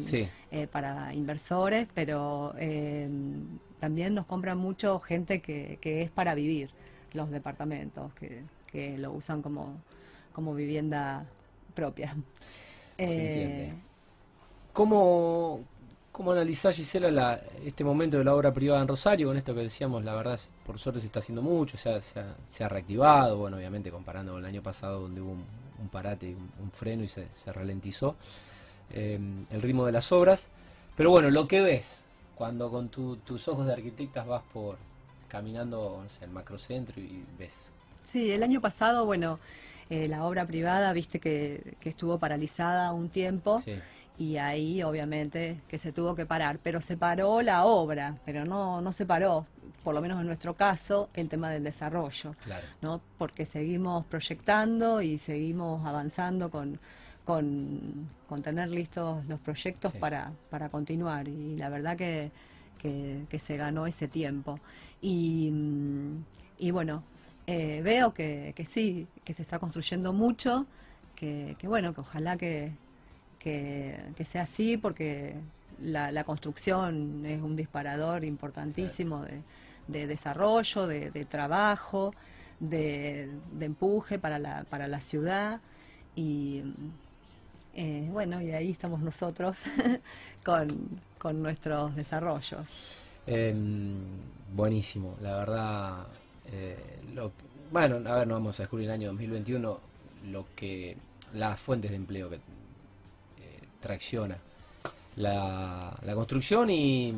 para 0.70 1.12
inversores, 1.12 1.88
pero 1.92 2.54
también 3.80 4.14
nos 4.14 4.26
compra 4.26 4.54
mucho 4.54 5.00
gente 5.00 5.40
que, 5.40 5.78
es 5.82 6.10
para 6.10 6.34
vivir 6.34 6.70
los 7.12 7.30
departamentos, 7.30 8.12
que, 8.14 8.98
lo 8.98 9.12
usan 9.12 9.40
como, 9.40 9.80
como 10.34 10.54
vivienda 10.54 11.24
propia. 11.74 12.14
Eh, 12.98 13.72
¿Cómo, 14.72 15.60
¿Cómo 16.16 16.32
analizás, 16.32 16.76
Gisela, 16.76 17.42
este 17.62 17.84
momento 17.84 18.16
de 18.16 18.24
la 18.24 18.34
obra 18.34 18.50
privada 18.50 18.80
en 18.80 18.88
Rosario? 18.88 19.28
Con 19.28 19.36
esto 19.36 19.54
que 19.54 19.60
decíamos, 19.60 20.02
la 20.02 20.14
verdad, 20.14 20.40
por 20.64 20.78
suerte 20.78 21.00
se 21.00 21.08
está 21.08 21.18
haciendo 21.18 21.42
mucho, 21.42 21.76
se 21.76 21.90
ha, 21.90 22.00
se 22.00 22.64
ha, 22.64 22.68
reactivado, 22.70 23.36
bueno, 23.36 23.58
obviamente 23.58 23.90
comparando 23.90 24.32
con 24.32 24.40
el 24.40 24.46
año 24.46 24.62
pasado 24.62 25.02
donde 25.02 25.20
hubo 25.20 25.32
un, 25.32 25.88
parate, 25.90 26.34
un, 26.34 26.50
un, 26.62 26.70
freno 26.70 27.02
y 27.04 27.08
se, 27.08 27.26
ralentizó 27.52 28.16
eh, 28.90 29.20
el 29.50 29.60
ritmo 29.60 29.84
de 29.84 29.92
las 29.92 30.10
obras. 30.10 30.48
Pero 30.96 31.10
bueno, 31.10 31.30
lo 31.30 31.46
que 31.46 31.60
ves, 31.60 32.02
cuando 32.36 32.70
con 32.70 32.88
tus 32.88 33.48
ojos 33.48 33.66
de 33.66 33.72
arquitectas 33.72 34.26
vas 34.26 34.42
por 34.52 34.76
caminando 35.28 36.04
en 36.04 36.24
el 36.24 36.30
macrocentro 36.30 37.00
y 37.00 37.24
ves. 37.38 37.68
Sí, 38.04 38.30
el 38.30 38.42
año 38.42 38.60
pasado, 38.60 39.04
bueno, 39.04 39.40
eh, 39.90 40.06
la 40.06 40.24
obra 40.24 40.46
privada, 40.46 40.92
viste 40.92 41.18
que, 41.18 41.76
estuvo 41.82 42.18
paralizada 42.18 42.92
un 42.92 43.08
tiempo. 43.08 43.62
Y 44.18 44.38
ahí, 44.38 44.82
obviamente, 44.82 45.60
que 45.68 45.76
se 45.76 45.92
tuvo 45.92 46.14
que 46.14 46.24
parar. 46.24 46.58
Pero 46.62 46.80
se 46.80 46.96
paró 46.96 47.42
la 47.42 47.64
obra, 47.64 48.16
pero 48.24 48.44
no, 48.44 48.80
no 48.80 48.92
se 48.92 49.04
paró, 49.04 49.46
por 49.84 49.94
lo 49.94 50.00
menos 50.00 50.20
en 50.20 50.26
nuestro 50.26 50.54
caso, 50.54 51.10
el 51.14 51.28
tema 51.28 51.50
del 51.50 51.64
desarrollo. 51.64 52.34
Claro. 52.44 52.66
¿no? 52.80 53.00
Porque 53.18 53.44
seguimos 53.44 54.06
proyectando 54.06 55.02
y 55.02 55.18
seguimos 55.18 55.84
avanzando 55.86 56.50
con, 56.50 56.80
con, 57.26 58.08
tener 58.42 58.70
listos 58.70 59.26
los 59.26 59.40
proyectos 59.40 59.92
para, 59.94 60.32
para 60.48 60.68
continuar. 60.68 61.28
Y 61.28 61.56
la 61.56 61.68
verdad 61.68 61.96
que, 61.96 62.30
que, 62.78 63.38
se 63.38 63.56
ganó 63.56 63.86
ese 63.86 64.06
tiempo. 64.06 64.60
Y, 65.02 65.50
mm, 65.50 66.24
y 66.58 66.70
bueno, 66.70 67.02
eh, 67.46 67.82
veo 67.82 68.14
que, 68.14 68.52
que, 68.54 68.64
sí, 68.64 69.08
que 69.24 69.32
se 69.34 69.42
está 69.42 69.58
construyendo 69.58 70.12
mucho, 70.12 70.66
que, 71.16 71.56
que 71.58 71.66
bueno, 71.66 71.92
que 71.94 72.00
ojalá 72.00 72.36
que, 72.36 72.72
que, 73.40 74.24
sea 74.24 74.42
así, 74.42 74.76
porque 74.76 75.34
la, 75.82 76.12
la, 76.12 76.24
construcción 76.24 77.26
es 77.26 77.42
un 77.42 77.56
disparador 77.56 78.24
importantísimo 78.24 79.22
de, 79.24 79.42
de 79.88 80.06
desarrollo, 80.06 80.86
de, 80.86 81.10
de 81.10 81.24
trabajo, 81.24 82.12
de, 82.60 83.30
de, 83.52 83.66
empuje 83.66 84.18
para 84.20 84.38
la, 84.38 84.64
para 84.64 84.86
la 84.86 85.00
ciudad. 85.00 85.60
Y, 86.14 86.62
bueno, 88.16 88.40
y 88.40 88.50
ahí 88.50 88.70
estamos 88.70 89.02
nosotros 89.02 89.58
con, 90.42 91.42
nuestros 91.42 91.94
desarrollos. 91.94 92.98
Em, 93.26 93.94
buenísimo, 94.54 95.18
la 95.20 95.36
verdad. 95.36 96.06
Eh, 96.50 96.78
bueno, 97.70 97.96
a 98.08 98.14
ver, 98.14 98.26
no 98.26 98.32
vamos 98.32 98.58
a 98.58 98.62
descubrir 98.62 98.86
el 98.86 98.94
año 98.94 99.08
2021 99.08 99.80
lo 100.30 100.46
que 100.56 100.96
las 101.34 101.60
fuentes 101.60 101.90
de 101.90 101.98
empleo 101.98 102.30
que 102.30 102.36
eh, 102.36 102.40
tracciona 103.80 104.38
la, 105.16 105.94
la, 106.02 106.14
construcción 106.14 106.70
y 106.70 107.12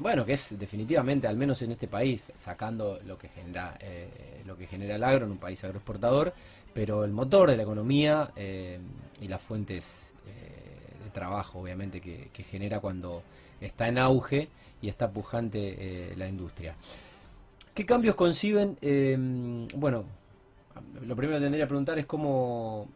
bueno 0.00 0.24
que 0.24 0.32
es 0.32 0.58
definitivamente 0.58 1.28
al 1.28 1.36
menos 1.36 1.60
en 1.60 1.72
este 1.72 1.86
país 1.86 2.32
sacando 2.34 2.98
lo 3.04 3.18
que 3.18 3.28
genera 3.28 3.78
lo 4.46 4.56
que 4.56 4.66
genera 4.66 4.96
el 4.96 5.04
agro 5.04 5.26
en 5.26 5.32
un 5.32 5.38
país 5.38 5.62
agroexportador 5.64 6.32
pero 6.74 7.04
el 7.04 7.12
motor 7.12 7.48
de 7.48 7.56
la 7.56 7.62
economía 7.62 8.32
eh, 8.36 8.78
y 9.20 9.28
las 9.28 9.40
fuentes 9.40 10.12
eh, 10.12 10.13
trabajo, 11.14 11.60
obviamente, 11.60 12.00
que, 12.00 12.42
genera 12.44 12.80
cuando 12.80 13.22
está 13.60 13.88
en 13.88 13.98
auge 13.98 14.48
y 14.82 14.88
está 14.88 15.10
pujante 15.10 16.10
eh, 16.10 16.14
la 16.16 16.28
industria. 16.28 16.74
¿Qué 17.72 17.86
cambios 17.86 18.14
conciben? 18.14 18.76
bueno, 19.76 20.04
lo 21.06 21.16
primero 21.16 21.38
que 21.38 21.44
tendría 21.44 21.64
que 21.64 21.68
preguntar 21.68 21.98
es 21.98 22.06
cómo, 22.06 22.88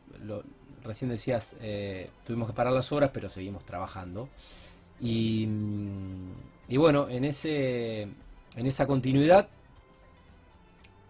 recién 0.84 1.10
decías, 1.10 1.56
tuvimos 2.24 2.48
que 2.48 2.54
parar 2.54 2.72
las 2.72 2.92
horas, 2.92 3.10
pero 3.12 3.30
seguimos 3.30 3.64
trabajando. 3.64 4.28
Y, 5.00 5.48
y 6.68 6.76
bueno, 6.76 7.08
en, 7.08 7.24
ese, 7.24 8.02
en 8.02 8.66
esa 8.66 8.86
continuidad, 8.86 9.48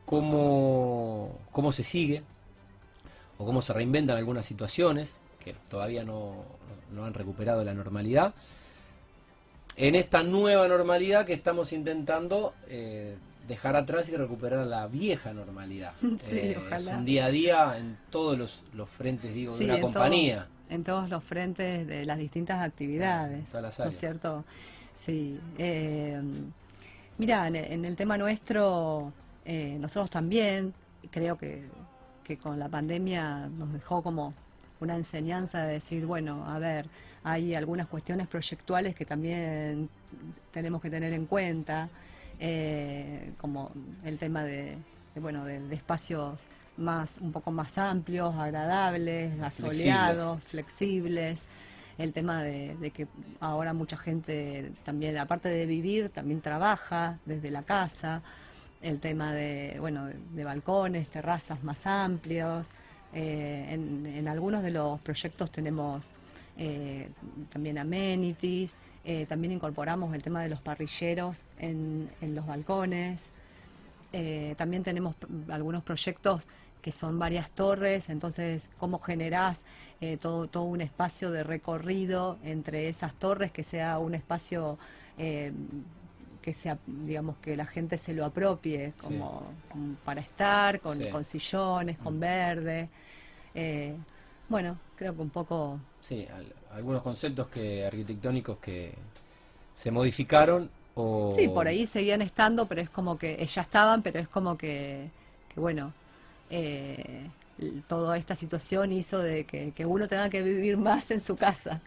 ¿cómo, 0.07 1.39
cómo 1.53 1.73
se 1.73 1.83
sigue? 1.83 2.23
o 3.39 3.47
cómo 3.47 3.63
se 3.63 3.73
reinventan 3.73 4.17
algunas 4.17 4.45
situaciones 4.45 5.19
que 5.43 5.55
todavía 5.71 6.05
no, 6.05 6.45
han 7.05 7.15
recuperado 7.15 7.65
la 7.65 7.75
normalidad. 7.75 8.35
En 9.77 9.95
esta 9.95 10.23
nueva 10.23 10.67
normalidad 10.67 11.25
que 11.25 11.33
estamos 11.33 11.73
intentando 11.73 12.55
eh, 12.67 13.17
dejar 13.47 13.77
atrás 13.77 14.09
y 14.09 14.17
recuperar 14.17 14.67
la 14.67 14.87
vieja 14.87 15.33
normalidad. 15.33 15.93
Sí, 16.21 16.39
eh, 16.39 16.59
Es 16.73 16.87
un 16.87 17.05
día 17.05 17.27
a 17.27 17.29
día 17.29 17.75
en 17.77 17.97
todos 18.11 18.39
los, 18.39 18.89
frentes, 18.89 19.33
digo, 19.33 19.57
de 19.57 19.65
una 19.67 19.81
compañía. 19.81 20.49
en 20.69 20.83
todos 20.83 21.09
los 21.09 21.23
frentes 21.23 21.87
de 21.87 22.05
las 22.05 22.19
distintas 22.19 22.61
actividades. 22.61 23.45
¿No 23.55 23.85
es 23.85 23.99
cierto? 23.99 24.45
Sí. 24.95 25.39
Eh, 25.59 26.21
mira, 27.19 27.47
en, 27.47 27.85
el 27.85 27.97
tema 27.97 28.19
nuestro 28.19 29.13
nosotros 29.47 30.11
también, 30.11 30.75
creo 31.11 31.39
que, 31.39 31.63
que 32.25 32.37
con 32.37 32.59
la 32.59 32.69
pandemia 32.69 33.49
nos 33.49 33.73
dejó 33.73 34.03
como 34.03 34.35
una 34.81 34.97
enseñanza 34.97 35.65
de 35.65 35.75
decir, 35.75 36.07
bueno, 36.07 36.45
a 36.49 36.59
ver, 36.59 36.87
hay 37.25 37.55
algunas 37.55 37.87
cuestiones 37.87 38.27
proyectuales 38.27 38.95
que 38.95 39.05
también 39.05 39.89
tenemos 40.53 40.81
que 40.81 40.91
tener 40.91 41.13
en 41.13 41.27
cuenta, 41.27 41.89
eh, 42.41 43.33
como 43.39 43.73
el 44.05 44.19
tema 44.19 44.45
de, 44.45 44.79
bueno, 45.21 45.45
de, 45.45 45.75
espacios 45.75 46.47
más, 46.77 47.17
un 47.21 47.33
poco 47.33 47.51
más 47.51 47.77
amplios, 47.79 48.35
agradables, 48.37 49.41
asoleados, 49.41 50.43
flexibles. 50.45 51.45
El 51.99 52.13
tema 52.13 52.45
de, 52.45 52.93
que 52.95 53.09
ahora 53.41 53.73
mucha 53.73 53.97
gente 53.97 54.71
también, 54.85 55.19
aparte 55.19 55.49
de 55.49 55.67
vivir, 55.67 56.11
también 56.11 56.41
trabaja 56.41 57.19
desde 57.27 57.51
la 57.51 57.63
casa. 57.63 58.23
El 58.81 59.01
tema 59.01 59.33
de, 59.33 59.77
bueno, 59.81 60.07
de 60.07 60.45
balcones, 60.45 61.09
terrazas 61.09 61.65
más 61.65 61.85
amplios. 61.85 62.69
Eh, 63.15 63.67
en, 63.71 64.29
algunos 64.29 64.63
de 64.63 64.71
los 64.71 65.01
proyectos 65.01 65.51
tenemos 65.51 66.11
eh, 66.59 67.09
también 67.51 67.79
amenities, 67.79 68.77
eh, 69.05 69.27
también 69.27 69.53
incorporamos 69.53 70.15
el 70.15 70.23
tema 70.23 70.43
de 70.43 70.51
los 70.51 70.61
parrilleros 70.61 71.43
en, 71.59 72.11
los 72.21 72.47
balcones, 72.47 73.31
también 74.57 74.83
tenemos 74.83 75.17
algunos 75.49 75.83
proyectos 75.83 76.47
que 76.83 76.93
son 76.93 77.19
varias 77.19 77.51
torres, 77.51 78.09
entonces 78.09 78.71
cómo 78.79 78.99
generás 78.99 79.63
todo, 80.21 80.47
todo 80.47 80.65
un 80.65 80.81
espacio 80.81 81.31
de 81.31 81.43
recorrido 81.43 82.39
entre 82.43 82.89
esas 82.89 83.15
torres, 83.15 83.53
que 83.53 83.65
sea 83.65 83.99
un 83.99 84.15
espacio 84.15 84.79
que 86.49 86.55
sea, 86.55 86.79
digamos, 86.87 87.37
que 87.43 87.55
la 87.59 87.67
gente 87.67 87.99
se 87.99 88.15
lo 88.15 88.25
apropie 88.25 88.95
como, 88.97 89.43
para 90.03 90.23
estar, 90.23 90.81
con, 90.81 90.99
sillones, 91.23 91.99
con 91.99 92.17
mm. 92.17 92.21
verde. 92.21 92.89
Eh, 93.55 93.95
bueno, 94.49 94.79
creo 94.97 95.15
que 95.15 95.21
un 95.21 95.29
poco... 95.29 95.79
Sí, 96.01 96.27
algunos 96.73 97.03
conceptos 97.03 97.49
que 97.49 97.85
arquitectónicos 97.85 98.57
que 98.61 98.95
se 99.75 99.91
modificaron 99.91 100.71
o... 100.95 101.35
Sí, 101.37 101.49
por 101.49 101.67
ahí 101.67 101.85
seguían 101.85 102.23
estando, 102.23 102.65
pero 102.65 102.81
es 102.81 102.89
como 102.89 103.19
que 103.19 103.33
eh, 103.33 103.47
ya 103.47 103.61
estaban, 103.61 104.01
pero 104.03 104.19
es 104.19 104.29
como 104.31 104.57
que, 104.57 105.11
bueno, 105.55 105.93
eh, 106.49 107.27
toda 107.89 108.17
esta 108.17 108.35
situación 108.35 108.91
hizo 108.93 109.19
de 109.19 109.45
que, 109.45 109.85
uno 109.85 110.09
tenga 110.09 110.31
que 110.31 110.43
vivir 110.43 110.79
más 110.79 111.11
en 111.11 111.21
su 111.21 111.37
casa, 111.37 111.83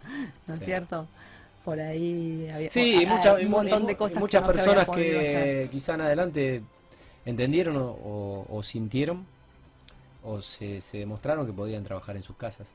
¿no 0.45 0.53
es 0.53 0.63
cierto? 0.63 1.07
Por 1.63 1.79
ahí 1.79 2.49
había 2.53 2.69
sí, 2.69 3.05
un 3.43 3.49
montón 3.49 3.85
de 3.85 3.95
cosas. 3.95 4.19
Muchas 4.19 4.45
personas 4.45 4.87
que 4.89 5.67
quizá 5.71 5.95
en 5.95 6.01
adelante 6.01 6.61
entendieron 7.25 7.75
o, 7.77 8.61
sintieron 8.63 9.25
o 10.23 10.41
se, 10.41 10.81
se, 10.81 10.99
demostraron 10.99 11.45
que 11.45 11.53
podían 11.53 11.83
trabajar 11.83 12.15
en 12.15 12.23
sus 12.23 12.35
casas. 12.35 12.67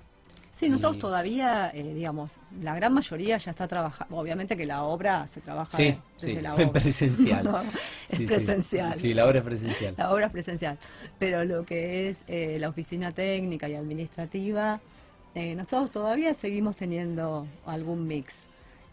Sí, 0.56 0.70
nosotros 0.70 0.98
todavía, 0.98 1.70
eh, 1.74 1.92
digamos, 1.92 2.38
la 2.62 2.74
gran 2.74 2.94
mayoría 2.94 3.36
ya 3.36 3.50
está 3.50 3.68
trabajando. 3.68 4.16
Obviamente 4.16 4.56
que 4.56 4.64
la 4.64 4.84
obra 4.84 5.28
se 5.28 5.42
trabaja 5.42 5.76
sí, 5.76 5.94
desde 6.18 6.40
la 6.40 6.54
obra. 6.54 6.72
presencial. 6.72 7.64
es 8.08 8.22
presencial. 8.22 8.94
Sí, 8.94 9.12
la 9.12 9.26
obra 9.26 9.40
es 9.40 9.44
presencial. 9.44 9.94
La 9.98 10.10
obra 10.10 10.26
es 10.26 10.32
presencial. 10.32 10.78
Pero 11.18 11.44
lo 11.44 11.66
que 11.66 12.08
es 12.08 12.24
eh, 12.26 12.56
la 12.58 12.70
oficina 12.70 13.12
técnica 13.12 13.68
y 13.68 13.74
administrativa, 13.74 14.80
eh, 15.34 15.54
nosotros 15.54 15.90
todavía 15.90 16.32
seguimos 16.32 16.74
teniendo 16.74 17.46
algún 17.66 18.06
mix. 18.06 18.36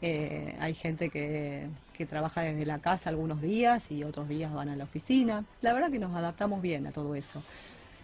Eh, 0.06 0.54
hay 0.60 0.74
gente 0.74 1.10
que, 1.10 1.70
trabaja 2.10 2.42
desde 2.42 2.66
la 2.66 2.80
casa 2.80 3.10
algunos 3.10 3.42
días 3.42 3.90
y 3.90 4.04
otros 4.04 4.28
días 4.28 4.54
van 4.54 4.68
a 4.68 4.76
la 4.76 4.84
oficina. 4.84 5.46
La 5.62 5.72
verdad 5.72 5.90
que 5.90 6.00
nos 6.00 6.14
adaptamos 6.14 6.62
bien 6.62 6.86
a 6.86 6.92
todo 6.92 7.16
eso. 7.16 7.42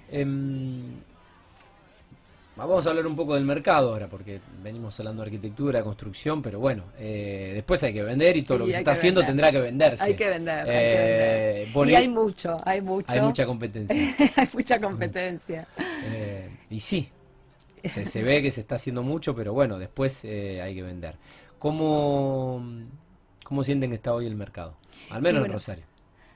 Em, 0.09 0.93
vamos 2.55 2.88
a 2.88 2.91
hablar 2.91 3.05
un 3.05 3.17
poco 3.17 3.35
del 3.35 3.43
mercado 3.43 3.91
ahora, 3.91 4.07
porque 4.07 4.39
venimos 4.63 4.97
hablando 5.01 5.23
de 5.23 5.27
arquitectura, 5.27 5.83
construcción, 5.83 6.41
pero 6.41 6.62
bueno, 6.62 6.85
eh, 6.97 7.51
después 7.55 7.83
hay 7.83 7.91
que 7.91 8.03
vender 8.03 8.38
y 8.38 8.43
todo 8.43 8.59
lo 8.59 8.65
que 8.67 8.71
se 8.71 8.77
está 8.77 8.91
haciendo 8.91 9.25
tendrá 9.25 9.51
que 9.51 9.59
venderse. 9.59 10.01
Hay 10.01 10.15
que 10.15 10.29
vender, 10.29 10.65
eh, 10.69 11.67
Y 11.85 11.95
hay 11.95 12.07
mucho, 12.07 12.55
hay 12.63 12.79
mucho. 12.79 13.12
Hay 13.12 13.19
mucha 13.19 13.45
competencia. 13.45 14.15
hay 14.38 14.47
mucha 14.53 14.79
competencia. 14.79 15.67
y 16.69 16.79
sí, 16.79 17.09
se, 17.83 18.05
se, 18.05 18.23
ve 18.23 18.41
que 18.41 18.51
se 18.51 18.62
está 18.62 18.75
haciendo 18.75 19.03
mucho, 19.03 19.35
pero 19.35 19.51
bueno, 19.51 19.77
después 19.77 20.23
hay 20.23 20.73
que 20.73 20.83
vender. 20.83 21.15
¿Cómo, 21.59 22.63
cómo 23.43 23.63
sienten 23.63 23.89
que 23.89 23.97
está 23.97 24.13
hoy 24.13 24.25
el 24.25 24.35
mercado? 24.35 24.75
Al 25.09 25.21
menos 25.21 25.45
en 25.45 25.51
Rosario. 25.51 25.85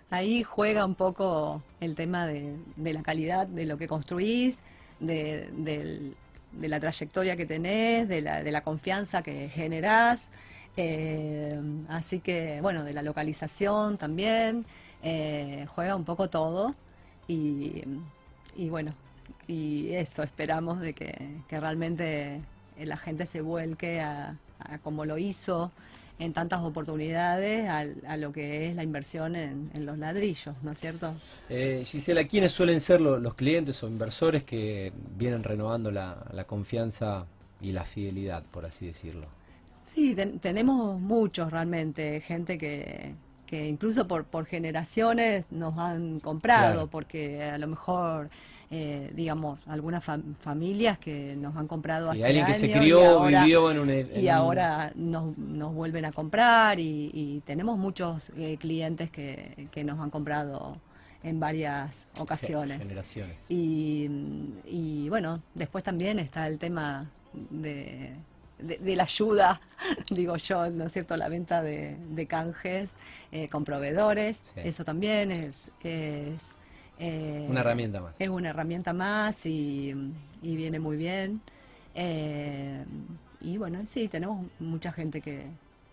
Ahí 0.10 0.44
juega 0.44 0.86
un 0.86 0.96
poco 0.96 1.64
el 1.80 1.96
tema 1.96 2.28
de, 2.28 2.56
la 2.78 3.02
calidad 3.02 3.48
de 3.48 3.66
lo 3.66 3.78
que 3.78 3.88
construís, 3.88 4.60
de, 5.00 6.14
la 6.62 6.80
trayectoria 6.80 7.36
que 7.36 7.46
tenés, 7.46 8.08
de 8.08 8.22
la, 8.22 8.62
confianza 8.62 9.24
que 9.24 9.50
generás. 9.50 10.30
Eh, 10.76 11.60
así 11.88 12.20
que, 12.20 12.60
bueno, 12.62 12.84
de 12.84 12.94
la 12.94 13.02
localización 13.02 13.98
también. 13.98 14.66
Eh, 15.02 15.66
juega 15.70 15.96
un 15.96 16.04
poco 16.04 16.30
todo. 16.30 16.76
Y, 17.28 17.84
bueno, 18.70 18.94
y 19.48 19.94
eso, 19.94 20.22
esperamos 20.22 20.80
de 20.82 20.94
que 20.94 21.60
realmente 21.60 22.42
la 22.78 22.98
gente 22.98 23.26
se 23.26 23.42
vuelque 23.42 24.02
a, 24.02 24.38
como 24.84 25.06
lo 25.06 25.18
hizo 25.18 25.72
en 26.20 26.34
tantas 26.34 26.62
oportunidades 26.62 27.68
a, 27.70 28.18
lo 28.18 28.32
que 28.32 28.70
es 28.70 28.76
la 28.76 28.84
inversión 28.84 29.36
en, 29.36 29.86
los 29.86 29.98
ladrillos, 29.98 30.56
¿no 30.62 30.72
es 30.72 30.80
cierto? 30.80 31.14
Eh, 31.50 31.84
Gisela, 31.86 32.26
¿quiénes 32.26 32.52
suelen 32.52 32.80
ser 32.82 33.02
los 33.02 33.34
clientes 33.34 33.82
o 33.84 33.88
inversores 33.88 34.44
que 34.44 34.94
vienen 35.18 35.44
renovando 35.44 35.92
la, 35.92 36.46
confianza 36.48 37.26
y 37.62 37.72
la 37.72 37.84
fidelidad, 37.84 38.44
por 38.44 38.66
así 38.66 38.88
decirlo? 38.88 39.28
Sí, 39.88 40.16
tenemos 40.42 41.00
muchos 41.00 41.52
realmente, 41.52 42.22
gente 42.22 42.58
que, 42.58 43.14
que 43.46 43.68
incluso 43.68 44.08
por, 44.08 44.24
por 44.24 44.46
generaciones 44.46 45.46
nos 45.52 45.78
han 45.78 46.20
comprado, 46.20 46.88
porque 46.88 47.44
a 47.44 47.58
lo 47.58 47.68
mejor 47.68 48.30
eh, 48.72 49.12
digamos, 49.14 49.60
algunas 49.68 50.04
familias 50.40 50.98
que 50.98 51.36
nos 51.36 51.56
han 51.56 51.68
comprado 51.68 52.12
hace 52.12 52.26
alguien 52.26 52.46
que 52.46 52.54
se 52.54 52.72
crió, 52.72 53.26
vivió 53.26 53.72
en 53.72 53.80
un... 53.80 54.20
y 54.20 54.28
ahora 54.28 54.92
nos, 54.96 55.38
nos, 55.38 55.74
vuelven 55.74 56.06
a 56.06 56.12
comprar 56.12 56.80
y, 56.80 57.42
tenemos 57.46 57.78
muchos 57.78 58.32
eh, 58.38 58.58
clientes 58.60 59.12
que, 59.12 59.68
que 59.72 59.84
nos 59.84 60.00
han 60.00 60.10
comprado 60.10 60.78
en 61.24 61.40
varias 61.40 62.06
ocasiones. 62.20 62.80
Generaciones. 62.80 63.46
Y, 63.50 64.10
y 64.66 65.10
bueno, 65.10 65.42
después 65.54 65.84
también 65.84 66.20
está 66.20 66.48
el 66.48 66.60
tema 66.60 67.10
de, 67.50 68.14
de, 68.60 68.96
la 68.96 69.04
ayuda, 69.04 69.62
digo 70.10 70.38
yo, 70.38 70.70
¿no 70.70 70.86
es 70.86 70.92
cierto?, 70.92 71.16
la 71.18 71.30
venta 71.30 71.62
de, 71.62 71.98
de 72.10 72.26
canjes 72.28 72.90
eh, 73.32 73.48
con 73.50 73.64
proveedores, 73.64 74.54
eso 74.56 74.84
también 74.84 75.32
es, 75.32 75.72
es 75.84 76.44
eh, 77.00 77.46
una 77.50 77.62
herramienta 77.62 78.02
más. 78.02 78.16
Es 78.20 78.30
una 78.30 78.50
herramienta 78.50 78.94
más 78.94 79.46
y, 79.46 79.94
viene 80.42 80.80
muy 80.80 80.98
bien. 80.98 81.42
Eh, 81.96 82.84
y 83.42 83.58
bueno, 83.58 83.82
sí, 83.86 84.08
tenemos 84.08 84.46
mucha 84.60 84.92
gente 84.92 85.22
que, 85.22 85.46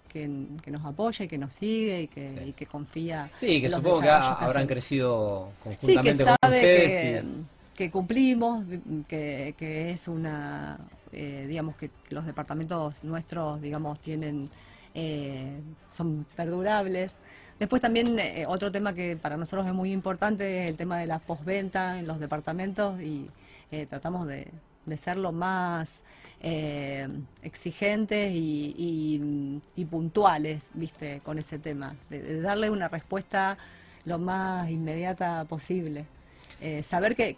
que, 0.08 0.28
nos 0.28 0.84
apoya 0.84 1.24
y 1.24 1.28
que 1.28 1.38
nos 1.38 1.54
sigue 1.54 2.02
y 2.02 2.06
que, 2.52 2.66
confía. 2.66 3.30
Sí, 3.36 3.60
que 3.60 3.70
supongo 3.70 4.00
que 4.00 4.10
habrán 4.10 4.66
crecido 4.66 5.50
conjuntamente 5.62 6.24
con 6.24 6.32
ustedes. 6.32 7.24
Que, 7.74 7.90
cumplimos, 7.90 8.64
que, 9.08 9.90
es 9.90 10.06
una, 10.06 10.78
eh, 11.12 11.46
digamos 11.48 11.76
que 11.76 11.90
los 12.10 12.26
departamentos 12.26 13.02
nuestros, 13.02 13.60
digamos, 13.60 14.00
tienen, 14.00 14.48
son 15.90 16.26
perdurables. 16.36 17.16
Después 17.60 17.82
también 17.82 18.18
eh, 18.18 18.46
otro 18.48 18.72
tema 18.72 18.94
que 18.94 19.16
para 19.16 19.36
nosotros 19.36 19.66
es 19.66 19.74
muy 19.74 19.92
importante 19.92 20.62
es 20.62 20.68
el 20.70 20.78
tema 20.78 20.98
de 20.98 21.06
la 21.06 21.18
postventa 21.18 21.98
en 21.98 22.06
los 22.06 22.18
departamentos 22.18 22.98
y 23.02 23.28
eh, 23.70 23.84
tratamos 23.84 24.26
de, 24.26 24.50
ser 24.96 25.18
lo 25.18 25.30
más 25.30 26.02
eh, 26.40 27.06
exigentes 27.42 28.32
y, 28.34 29.60
puntuales, 29.90 30.64
viste, 30.72 31.20
con 31.22 31.38
ese 31.38 31.58
tema, 31.58 31.94
de, 32.08 32.40
darle 32.40 32.70
una 32.70 32.88
respuesta 32.88 33.58
lo 34.06 34.18
más 34.18 34.70
inmediata 34.70 35.44
posible. 35.44 36.06
saber 36.82 37.14
que 37.14 37.36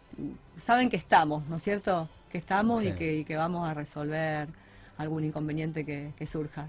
saben 0.56 0.88
que 0.88 0.96
estamos, 0.96 1.44
¿no 1.48 1.56
es 1.56 1.62
cierto? 1.62 2.08
Que 2.30 2.38
estamos 2.38 2.84
y, 2.84 2.92
que, 2.92 3.36
vamos 3.36 3.68
a 3.68 3.74
resolver 3.74 4.46
algún 4.98 5.24
inconveniente 5.24 5.84
que 5.84 6.26
surja. 6.28 6.68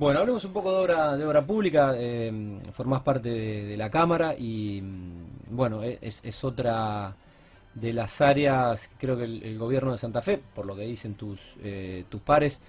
Bueno, 0.00 0.20
hablemos 0.20 0.42
un 0.46 0.54
poco 0.54 0.72
de 0.72 0.78
obra, 0.78 1.14
de 1.14 1.26
obra 1.26 1.42
pública. 1.44 1.92
Eh, 1.94 2.32
formás 2.72 3.02
parte 3.02 3.28
de, 3.28 3.76
la 3.76 3.90
Cámara 3.90 4.34
y, 4.34 4.80
mm, 4.80 5.54
bueno, 5.54 5.84
e, 5.84 5.98
es, 6.00 6.42
otra 6.42 7.14
de 7.74 7.92
las 7.92 8.18
áreas, 8.22 8.90
creo 8.98 9.14
que 9.18 9.24
el, 9.24 9.58
gobierno 9.58 9.92
de 9.92 9.98
Santa 9.98 10.22
Fe, 10.22 10.40
por 10.54 10.64
lo 10.64 10.74
que 10.74 10.86
dicen 10.86 11.16
tus, 11.16 11.38
eh, 11.62 12.06
tus 12.08 12.22
pares, 12.22 12.62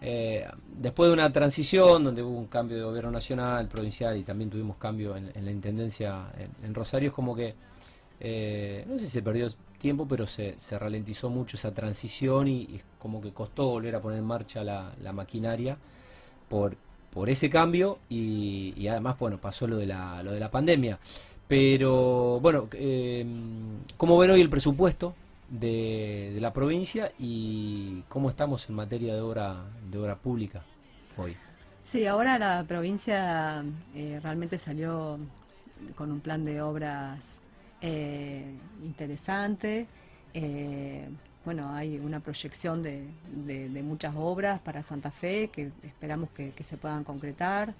eh, 0.00 0.48
después 0.78 1.10
de 1.10 1.12
una 1.12 1.30
transición 1.30 2.04
donde 2.04 2.22
hubo 2.22 2.38
un 2.38 2.46
cambio 2.46 2.78
de 2.78 2.84
gobierno 2.84 3.10
nacional, 3.10 3.68
provincial 3.68 4.16
y 4.16 4.22
también 4.22 4.48
tuvimos 4.48 4.78
cambio 4.78 5.14
en, 5.14 5.30
la 5.44 5.50
intendencia 5.50 6.32
en, 6.64 6.74
Rosario, 6.74 7.10
es 7.10 7.14
como 7.14 7.36
que, 7.36 7.54
eh, 8.18 8.86
no 8.88 8.94
sé 8.94 9.04
si 9.04 9.10
se 9.10 9.22
perdió 9.22 9.46
tiempo, 9.78 10.08
pero 10.08 10.26
se, 10.26 10.56
ralentizó 10.78 11.28
mucho 11.28 11.58
esa 11.58 11.70
transición 11.74 12.48
y, 12.48 12.80
como 12.98 13.20
que 13.20 13.30
costó 13.34 13.66
volver 13.68 13.94
a 13.94 14.00
poner 14.00 14.20
en 14.20 14.24
marcha 14.24 14.64
la, 14.64 15.12
maquinaria 15.12 15.76
por, 16.48 16.76
por 17.12 17.30
ese 17.30 17.50
cambio 17.50 17.98
y, 18.08 18.86
además, 18.88 19.18
bueno, 19.18 19.38
pasó 19.38 19.66
lo 19.66 19.76
de 19.76 19.86
la, 19.86 20.22
lo 20.22 20.32
de 20.32 20.40
la 20.40 20.50
pandemia. 20.50 20.98
Pero, 21.46 22.40
bueno, 22.40 22.68
eh, 22.72 23.24
¿cómo 23.96 24.18
ven 24.18 24.30
hoy 24.30 24.40
el 24.40 24.50
presupuesto? 24.50 25.14
de, 25.48 26.36
la 26.40 26.52
provincia 26.52 27.12
y 27.18 28.02
cómo 28.08 28.30
estamos 28.30 28.68
en 28.68 28.76
materia 28.76 29.14
de 29.14 29.20
obra, 29.20 29.64
de 29.90 29.98
obra 29.98 30.16
pública 30.16 30.62
hoy. 31.16 31.36
Sí, 31.82 32.06
ahora 32.06 32.38
la 32.38 32.64
provincia 32.64 33.64
eh, 33.94 34.20
realmente 34.22 34.58
salió 34.58 35.18
con 35.94 36.12
un 36.12 36.20
plan 36.20 36.44
de 36.44 36.60
obras 36.60 37.38
eh, 37.80 38.44
interesante. 38.84 39.86
Eh, 40.34 41.08
bueno, 41.48 41.74
hay 41.74 41.98
una 41.98 42.20
proyección 42.20 42.82
de, 42.82 43.08
muchas 43.82 44.14
obras 44.14 44.60
para 44.60 44.82
Santa 44.82 45.10
Fe 45.10 45.48
que 45.48 45.70
esperamos 45.82 46.28
que, 46.28 46.52
se 46.62 46.76
puedan 46.76 47.04
concretar, 47.04 47.72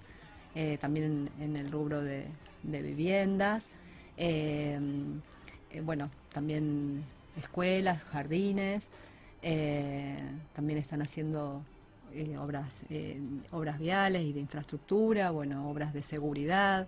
también 0.81 1.29
en, 1.39 1.55
el 1.55 1.71
rubro 1.71 2.01
de, 2.01 2.25
de 2.63 2.81
viviendas. 2.81 3.67
bueno, 5.83 6.09
también 6.33 7.03
escuelas, 7.37 8.01
jardines, 8.05 8.87
eh, 9.43 10.17
también 10.55 10.79
están 10.79 11.03
haciendo 11.03 11.61
eh, 12.11 12.39
obras, 12.39 12.81
eh, 12.89 13.21
obras 13.51 13.77
viales 13.77 14.23
y 14.23 14.33
de 14.33 14.39
infraestructura, 14.39 15.29
bueno, 15.29 15.69
obras 15.69 15.93
de 15.93 16.01
seguridad. 16.01 16.87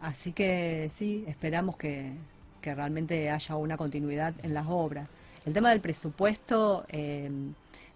así 0.00 0.32
que 0.32 0.90
sí, 0.94 1.24
esperamos 1.28 1.76
que, 1.76 2.14
realmente 2.62 3.30
haya 3.30 3.56
una 3.56 3.76
continuidad 3.76 4.34
en 4.42 4.54
las 4.54 4.66
obras. 4.68 5.08
El 5.44 5.54
tema 5.54 5.70
del 5.70 5.80
presupuesto, 5.80 6.84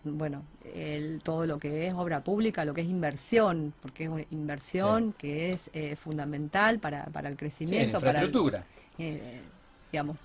bueno, 0.04 0.42
todo 1.22 1.46
lo 1.46 1.58
que 1.58 1.86
es 1.86 1.94
obra 1.94 2.24
pública, 2.24 2.64
lo 2.64 2.72
que 2.72 2.80
es 2.80 2.88
inversión, 2.88 3.74
porque 3.82 4.04
es 4.04 4.10
una 4.10 4.24
inversión 4.30 5.12
que 5.12 5.50
es 5.50 5.70
fundamental 5.98 6.78
para, 6.78 7.04
para 7.06 7.28
el 7.28 7.36
crecimiento. 7.36 8.00
Sí, 8.00 8.06
infraestructura. 8.06 8.64
Para 8.96 9.04
digamos, 9.94 10.18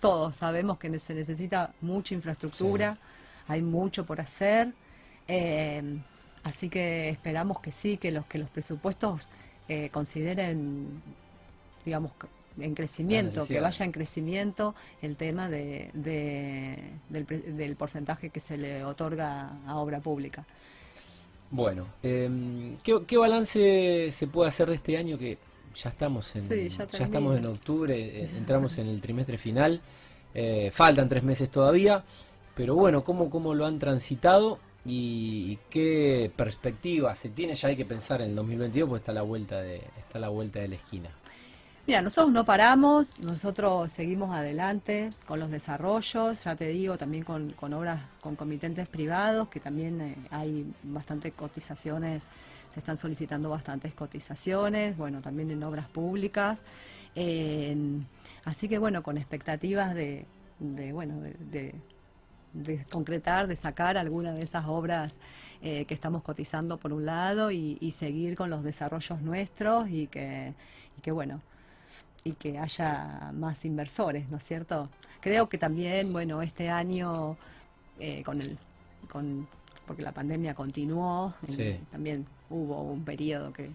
todos 0.00 0.34
sabemos 0.34 0.78
que 0.78 0.98
se 0.98 1.14
necesita 1.14 1.72
mucha 1.80 2.14
infraestructura, 2.14 2.98
hay 3.46 3.62
mucho 3.62 4.04
por 4.04 4.20
hacer, 4.20 4.72
eh, 5.28 5.82
así 6.42 6.68
que 6.68 7.10
esperamos 7.10 7.60
que 7.60 7.70
sí, 7.70 7.98
que 7.98 8.10
los 8.10 8.26
que 8.26 8.38
los 8.38 8.50
presupuestos 8.50 9.28
eh, 9.68 9.90
consideren, 9.90 11.02
digamos, 11.84 12.12
en 12.58 12.74
crecimiento, 12.74 13.46
que 13.46 13.60
vaya 13.60 13.84
en 13.84 13.92
crecimiento 13.92 14.74
el 15.02 15.16
tema 15.16 15.48
de, 15.48 15.90
del, 15.94 17.76
porcentaje 17.76 18.30
que 18.30 18.40
se 18.40 18.56
le 18.56 18.84
otorga 18.84 19.50
a 19.66 19.76
obra 19.76 20.00
pública. 20.00 20.44
Bueno, 21.50 21.86
em, 22.02 22.76
¿qué, 22.78 23.16
balance 23.16 24.08
se 24.12 24.26
puede 24.28 24.48
hacer 24.48 24.68
de 24.68 24.76
este 24.76 24.96
año 24.96 25.18
que 25.18 25.38
ya 25.74 25.90
estamos 25.90 26.34
en, 26.36 26.48
ya, 26.68 26.84
estamos 26.84 27.38
en 27.38 27.46
octubre, 27.46 28.22
eh, 28.22 28.28
entramos 28.36 28.78
en 28.78 28.88
el 28.88 29.00
trimestre 29.00 29.38
final, 29.38 29.80
eh, 30.34 30.70
faltan 30.72 31.08
tres 31.08 31.22
meses 31.22 31.50
todavía, 31.50 32.04
pero 32.54 32.74
bueno, 32.74 33.02
¿cómo, 33.02 33.30
cómo 33.30 33.54
lo 33.54 33.66
han 33.66 33.78
transitado 33.78 34.58
y, 34.84 35.58
qué 35.70 36.30
perspectiva 36.34 37.14
se 37.14 37.30
tiene? 37.30 37.54
Ya 37.54 37.68
hay 37.68 37.76
que 37.76 37.84
pensar 37.84 38.22
en 38.22 38.30
el 38.30 38.36
2022, 38.36 38.88
pues 38.88 39.00
está 39.00 39.12
la 39.12 39.22
vuelta 39.22 39.60
de, 39.60 39.82
está 39.98 40.18
la 40.18 40.28
vuelta 40.28 40.60
de 40.60 40.68
la 40.68 40.74
esquina. 40.76 41.10
Mira, 41.90 42.02
nosotros 42.02 42.32
no 42.32 42.44
paramos, 42.44 43.18
nosotros 43.18 43.90
seguimos 43.90 44.32
adelante 44.32 45.10
con 45.26 45.40
los 45.40 45.50
desarrollos, 45.50 46.44
ya 46.44 46.54
te 46.54 46.68
digo, 46.68 46.96
también 46.96 47.24
con, 47.24 47.52
obras 47.72 48.00
con 48.20 48.36
comitentes 48.36 48.86
privados, 48.86 49.48
que 49.48 49.58
también 49.58 50.00
eh, 50.00 50.16
hay 50.30 50.72
bastantes 50.84 51.32
cotizaciones 51.32 52.22
se 52.72 52.78
están 52.78 52.96
solicitando 52.96 53.50
bastantes 53.50 53.92
cotizaciones, 53.92 54.96
bueno, 54.96 55.20
también 55.20 55.50
en 55.50 55.64
obras 55.64 55.88
públicas. 55.88 56.62
así 58.44 58.68
que 58.68 58.78
bueno, 58.78 59.02
con 59.02 59.18
expectativas 59.18 59.92
de, 59.92 60.26
bueno, 60.92 61.20
de, 61.20 61.74
concretar, 62.92 63.48
de 63.48 63.56
sacar 63.56 63.98
alguna 63.98 64.32
de 64.32 64.42
esas 64.42 64.66
obras 64.68 65.16
eh, 65.60 65.86
que 65.86 65.94
estamos 65.94 66.22
cotizando 66.22 66.76
por 66.76 66.92
un 66.92 67.04
lado 67.04 67.50
y, 67.50 67.90
seguir 67.90 68.36
con 68.36 68.48
los 68.48 68.62
desarrollos 68.62 69.20
nuestros 69.22 69.90
y 69.90 70.06
que, 70.06 70.54
que 71.02 71.10
bueno, 71.10 71.40
y 72.24 72.32
que 72.32 72.58
haya 72.58 73.30
más 73.34 73.64
inversores, 73.64 74.28
¿no 74.28 74.36
es 74.36 74.44
cierto? 74.44 74.88
Creo 75.20 75.48
que 75.48 75.58
también, 75.58 76.12
bueno, 76.12 76.42
este 76.42 76.68
año 76.68 77.36
eh, 77.98 78.22
con 78.24 78.40
el 78.40 78.58
con 79.10 79.48
porque 79.86 80.02
la 80.02 80.12
pandemia 80.12 80.54
continuó, 80.54 81.34
también 81.90 82.24
hubo 82.48 82.80
un 82.80 83.04
periodo 83.04 83.52
que, 83.52 83.70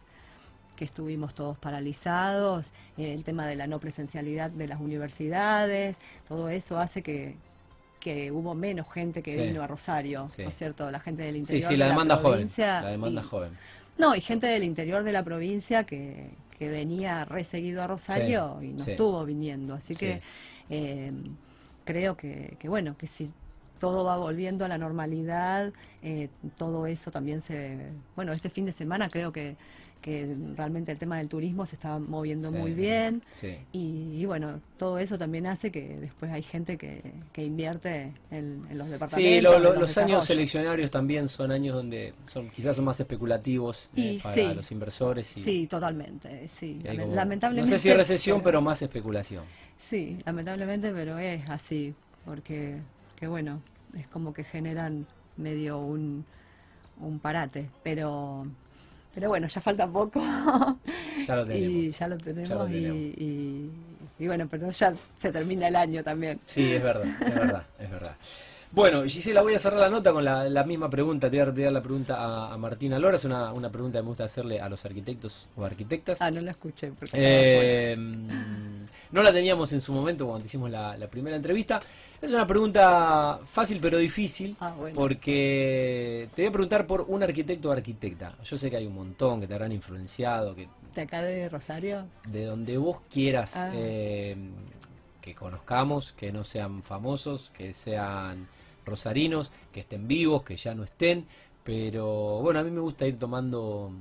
estuvimos 0.79 1.33
todos 1.33 1.57
paralizados, 1.57 2.71
el 2.97 3.25
tema 3.25 3.45
de 3.47 3.57
la 3.57 3.67
no 3.67 3.79
presencialidad 3.79 4.49
de 4.49 4.67
las 4.69 4.79
universidades, 4.79 5.97
todo 6.25 6.47
eso 6.47 6.79
hace 6.79 7.03
que, 7.03 7.35
hubo 8.31 8.55
menos 8.55 8.89
gente 8.93 9.21
que 9.21 9.35
vino 9.35 9.61
a 9.61 9.67
Rosario, 9.67 10.27
¿no 10.37 10.47
es 10.47 10.57
cierto? 10.57 10.89
La 10.89 11.01
gente 11.01 11.23
del 11.23 11.35
interior. 11.35 11.63
Sí, 11.63 11.67
sí, 11.67 11.75
la, 11.75 11.87
demanda 11.87 12.15
joven. 12.15 12.49
La 12.57 12.91
demanda 12.91 13.21
joven. 13.21 13.49
No, 13.97 14.15
y 14.15 14.21
gente 14.21 14.47
del 14.47 14.63
interior 14.63 15.03
de 15.03 15.11
la 15.11 15.23
provincia 15.23 15.83
que, 15.83 16.29
venía 16.59 17.25
reseguido 17.25 17.83
a 17.83 17.87
Rosario 17.87 18.59
y 18.61 18.69
no 18.69 18.83
estuvo 18.83 19.23
viniendo. 19.25 19.73
Así 19.73 19.95
que 19.95 20.21
eh, 20.69 21.11
creo 21.83 22.15
que, 22.15 22.55
que, 22.59 22.69
bueno, 22.69 22.95
que 22.97 23.07
si 23.07 23.31
todo 23.85 24.03
va 24.03 24.17
volviendo 24.17 24.65
a 24.65 24.67
la 24.67 24.79
normalidad, 24.79 25.71
eh, 26.01 26.27
todo 26.57 26.87
eso 26.87 27.11
también 27.11 27.39
se... 27.39 27.77
Bueno, 28.15 28.31
este 28.31 28.49
fin 28.49 28.65
de 28.65 28.71
semana 28.71 29.09
creo 29.09 29.31
que, 29.31 29.57
que 30.01 30.35
realmente 30.55 30.91
el 30.91 30.97
tema 30.97 31.19
del 31.19 31.29
turismo 31.29 31.67
se 31.67 31.75
está 31.75 31.99
moviendo 31.99 32.51
muy 32.51 32.73
bien 32.73 33.21
y, 33.71 34.25
bueno, 34.25 34.59
todo 34.79 34.97
eso 34.97 35.19
también 35.19 35.45
hace 35.45 35.71
que 35.71 35.97
después 35.97 36.31
hay 36.31 36.41
gente 36.41 36.79
que, 36.79 37.03
que 37.31 37.43
invierte 37.43 38.11
en, 38.31 38.65
los 38.71 38.89
departamentos. 38.89 39.53
Sí, 39.53 39.79
los, 39.79 39.97
años 39.99 40.25
seleccionarios 40.25 40.89
también 40.89 41.27
son 41.27 41.51
años 41.51 41.75
donde 41.75 42.15
son 42.25 42.49
quizás 42.49 42.75
son 42.75 42.85
más 42.85 42.99
especulativos 42.99 43.87
eh, 43.95 44.17
para 44.23 44.55
los 44.55 44.71
inversores. 44.71 45.27
sí, 45.27 45.67
totalmente, 45.67 46.47
sí. 46.47 46.81
Lamentablemente. 46.83 47.69
No 47.69 47.77
sé 47.77 47.83
si 47.83 47.93
recesión, 47.93 48.39
pero, 48.39 48.45
pero 48.45 48.61
más 48.61 48.81
especulación. 48.81 49.43
Sí, 49.77 50.17
lamentablemente, 50.25 50.91
pero 50.91 51.19
es 51.19 51.47
así, 51.47 51.93
porque 52.25 52.79
que 53.15 53.27
bueno, 53.27 53.61
es 53.95 54.07
como 54.07 54.33
que 54.33 54.43
generan 54.43 55.05
medio 55.37 55.79
un, 55.79 56.25
un 56.99 57.19
parate, 57.19 57.69
pero 57.83 58.45
pero 59.15 59.29
bueno, 59.29 59.47
ya 59.47 59.61
falta 59.61 59.87
poco. 59.87 60.21
Ya 61.25 61.35
lo 61.37 61.45
tenemos. 61.47 61.83
Y 61.83 61.91
ya 61.91 62.07
lo 62.09 62.17
tenemos, 62.17 62.69
Y, 62.69 63.71
bueno, 64.19 64.47
pero 64.51 64.69
ya 64.69 64.93
se 65.17 65.31
termina 65.31 65.69
el 65.69 65.75
año 65.77 66.03
también. 66.03 66.39
Sí, 66.45 66.73
es 66.73 66.83
verdad, 66.83 67.05
es 67.21 67.35
verdad, 67.35 67.63
es 67.79 67.89
verdad. 67.89 68.15
Bueno, 68.71 69.03
Gisela, 69.03 69.41
voy 69.41 69.53
a 69.53 69.59
cerrar 69.59 69.79
la 69.79 69.89
nota 69.89 70.11
con 70.11 70.25
la, 70.25 70.63
misma 70.65 70.89
pregunta. 70.89 71.29
Te 71.29 71.37
voy 71.37 71.41
a 71.43 71.45
repetir 71.45 71.71
la 71.71 71.81
pregunta 71.81 72.17
a, 72.17 72.53
a 72.53 72.57
Martina 72.57 72.99
Lora. 72.99 73.15
Es 73.15 73.23
una, 73.23 73.53
una, 73.53 73.69
pregunta 73.69 73.99
que 73.99 74.03
me 74.03 74.09
gusta 74.09 74.25
hacerle 74.25 74.59
a 74.59 74.67
los 74.67 74.83
arquitectos 74.83 75.47
o 75.55 75.63
arquitectas. 75.63 76.21
Ah, 76.21 76.29
no 76.29 76.41
la 76.41 76.51
escuché. 76.51 76.91
Eh, 77.13 77.95
no 77.97 78.64
la 79.11 79.31
teníamos 79.31 79.71
en 79.73 79.81
su 79.81 79.93
momento 79.93 80.27
cuando 80.27 80.45
hicimos 80.45 80.69
la, 80.69 81.07
primera 81.09 81.35
entrevista. 81.35 81.79
Es 82.21 82.31
una 82.31 82.47
pregunta 82.47 83.39
fácil 83.45 83.79
pero 83.81 83.97
difícil. 83.97 84.55
Ah, 84.59 84.75
porque 84.93 86.29
te 86.33 86.41
voy 86.41 86.49
a 86.49 86.51
preguntar 86.51 86.87
por 86.87 87.01
un 87.07 87.23
arquitecto 87.23 87.69
o 87.69 87.71
arquitecta. 87.71 88.35
Yo 88.43 88.57
sé 88.57 88.69
que 88.69 88.77
hay 88.77 88.87
un 88.87 88.95
montón 88.95 89.41
que 89.41 89.47
te 89.47 89.53
habrán 89.53 89.71
influenciado. 89.71 90.55
Que, 90.55 90.67
¿De 90.95 91.01
acá 91.01 91.21
de 91.21 91.49
Rosario? 91.49 92.05
De 92.27 92.45
donde 92.45 92.77
vos 92.77 92.99
quieras. 93.11 93.55
Ah. 93.55 93.71
Eh, 93.73 94.35
que 95.21 95.33
conozcamos, 95.33 96.13
que 96.13 96.31
no 96.31 96.43
sean 96.43 96.83
famosos, 96.83 97.51
que 97.57 97.73
sean 97.73 98.47
rosarinos, 98.85 99.51
que 99.73 99.79
estén 99.79 100.07
vivos, 100.07 100.43
que 100.43 100.55
ya 100.55 100.75
no 100.75 100.83
estén, 100.83 101.25
pero 101.63 102.41
bueno, 102.41 102.59
a 102.59 102.63
mí 102.63 102.69
me 102.69 102.79
gusta 102.79 103.07
ir 103.07 103.17
tomando 103.17 103.91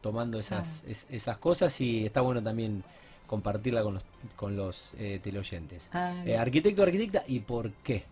tomando 0.00 0.38
esas, 0.38 0.82
esas 1.10 1.36
cosas 1.36 1.78
y 1.82 2.06
está 2.06 2.22
bueno 2.22 2.42
también 2.42 2.82
compartirla 3.30 3.84
con 3.84 3.94
los, 3.94 4.04
con 4.34 4.56
los 4.56 4.92
eh, 4.98 5.20
teleoyentes. 5.22 5.88
Ah, 5.92 6.20
eh, 6.26 6.36
arquitecto, 6.36 6.82
arquitecta, 6.82 7.22
¿y 7.28 7.38
por 7.38 7.70
qué? 7.84 8.02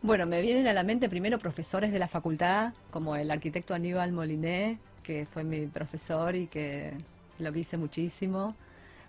Bueno, 0.00 0.24
me 0.24 0.40
vienen 0.40 0.66
a 0.68 0.72
la 0.72 0.82
mente 0.84 1.10
primero 1.10 1.38
profesores 1.38 1.92
de 1.92 1.98
la 1.98 2.08
facultad, 2.08 2.72
como 2.90 3.14
el 3.14 3.30
arquitecto 3.30 3.74
Aníbal 3.74 4.12
Moliné, 4.12 4.78
que 5.02 5.26
fue 5.26 5.44
mi 5.44 5.66
profesor 5.66 6.34
y 6.34 6.46
que 6.46 6.94
lo 7.38 7.52
quise 7.52 7.76
muchísimo. 7.76 8.54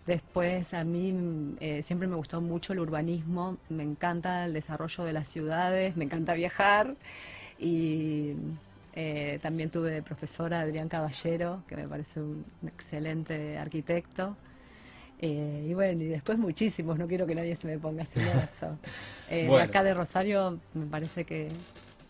Después 0.05 0.73
a 0.73 0.83
mí 0.83 1.55
eh, 1.61 1.83
siempre 1.83 2.09
me 2.09 2.17
gustó 2.17 2.41
mucho 2.41 2.73
el 2.73 2.79
urbanismo, 2.79 3.57
me 3.69 3.83
encanta 3.83 4.43
el 4.43 4.51
desarrollo 4.51 5.05
de 5.05 5.13
las 5.13 5.29
ciudades, 5.29 5.95
me 5.95 6.03
encanta 6.03 6.33
viajar 6.33 6.95
y 7.57 8.33
eh, 8.93 9.39
también 9.41 9.69
tuve 9.69 9.91
de 9.91 10.03
profesora 10.03 10.59
Adrián 10.59 10.89
Caballero, 10.89 11.63
que 11.65 11.77
me 11.77 11.87
parece 11.87 12.19
un, 12.19 12.43
excelente 12.67 13.57
arquitecto. 13.57 14.35
Eh, 15.21 15.67
y 15.69 15.73
bueno, 15.73 16.03
y 16.03 16.07
después 16.07 16.39
muchísimos, 16.39 16.97
no 16.97 17.07
quiero 17.07 17.27
que 17.27 17.35
nadie 17.35 17.55
se 17.55 17.67
me 17.67 17.77
ponga 17.77 18.05
celoso. 18.05 18.77
Eh, 19.33 19.47
de 19.47 19.61
acá 19.61 19.81
de 19.81 19.93
Rosario 19.93 20.59
me 20.73 20.87
parece 20.87 21.23
que, 21.23 21.47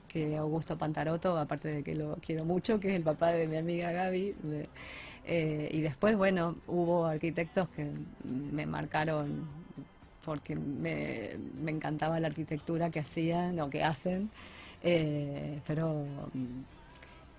que 0.08 0.38
Augusto 0.38 0.76
Pantaroto, 0.76 1.38
aparte 1.38 1.68
de 1.68 1.84
que 1.84 1.94
lo 1.94 2.16
quiero 2.16 2.46
mucho, 2.46 2.80
que 2.80 2.90
es 2.90 2.96
el 2.96 3.04
papá 3.04 3.32
de 3.32 3.46
mi 3.46 3.58
amiga 3.58 3.92
Gaby. 3.92 4.34
Eh, 5.26 5.70
y 5.72 5.82
después, 5.82 6.18
bueno, 6.18 6.56
hubo 6.66 7.06
arquitectos 7.06 7.70
que 7.70 7.86
me 8.24 8.66
marcaron 8.66 9.48
porque 10.26 10.56
me, 10.56 11.32
me 11.62 11.72
encantaba 11.72 12.20
la 12.20 12.28
arquitectura 12.28 12.90
que 12.90 13.00
hacían 13.00 13.60
o 13.60 13.70
que 13.70 13.84
hacen, 13.84 14.30
eh, 14.84 15.60
pero 15.68 16.06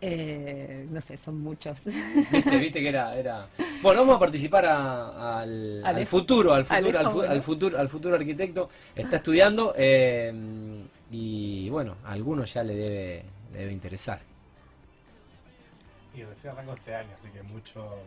eh, 0.05 0.87
no 0.91 1.01
sé, 1.01 1.17
son 1.17 1.39
muchos. 1.41 1.85
Viste, 1.85 2.59
viste 2.59 2.81
que 2.81 2.89
era, 2.89 3.17
era... 3.17 3.49
Bueno, 3.81 4.01
vamos 4.01 4.17
a 4.17 4.19
participar 4.19 4.67
al, 4.67 5.83
al, 5.85 6.07
futuro, 6.07 6.53
al 6.53 6.65
futuro, 6.65 6.99
al, 6.99 7.43
futuro, 7.43 7.79
al 7.79 7.89
futuro 7.89 8.17
arquitecto. 8.17 8.69
Está 8.97 9.17
estudiando 9.17 9.75
y 9.79 11.69
bueno, 11.71 11.97
a 12.05 12.13
algunos 12.13 12.53
ya 12.53 12.65
le 12.65 12.75
debe, 12.75 13.25
le 13.53 13.59
debe 13.59 13.73
interesar. 13.73 14.21
Y 16.15 16.25
recién 16.25 16.53
arranco 16.53 16.75
este 16.75 16.95
año, 16.95 17.11
así 17.15 17.29
que 17.31 17.43
mucho 17.43 17.99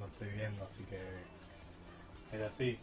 no 0.00 0.06
estoy 0.06 0.28
viendo, 0.36 0.64
así 0.64 0.82
que 0.84 2.36
es 2.36 2.42
así. 2.42 2.78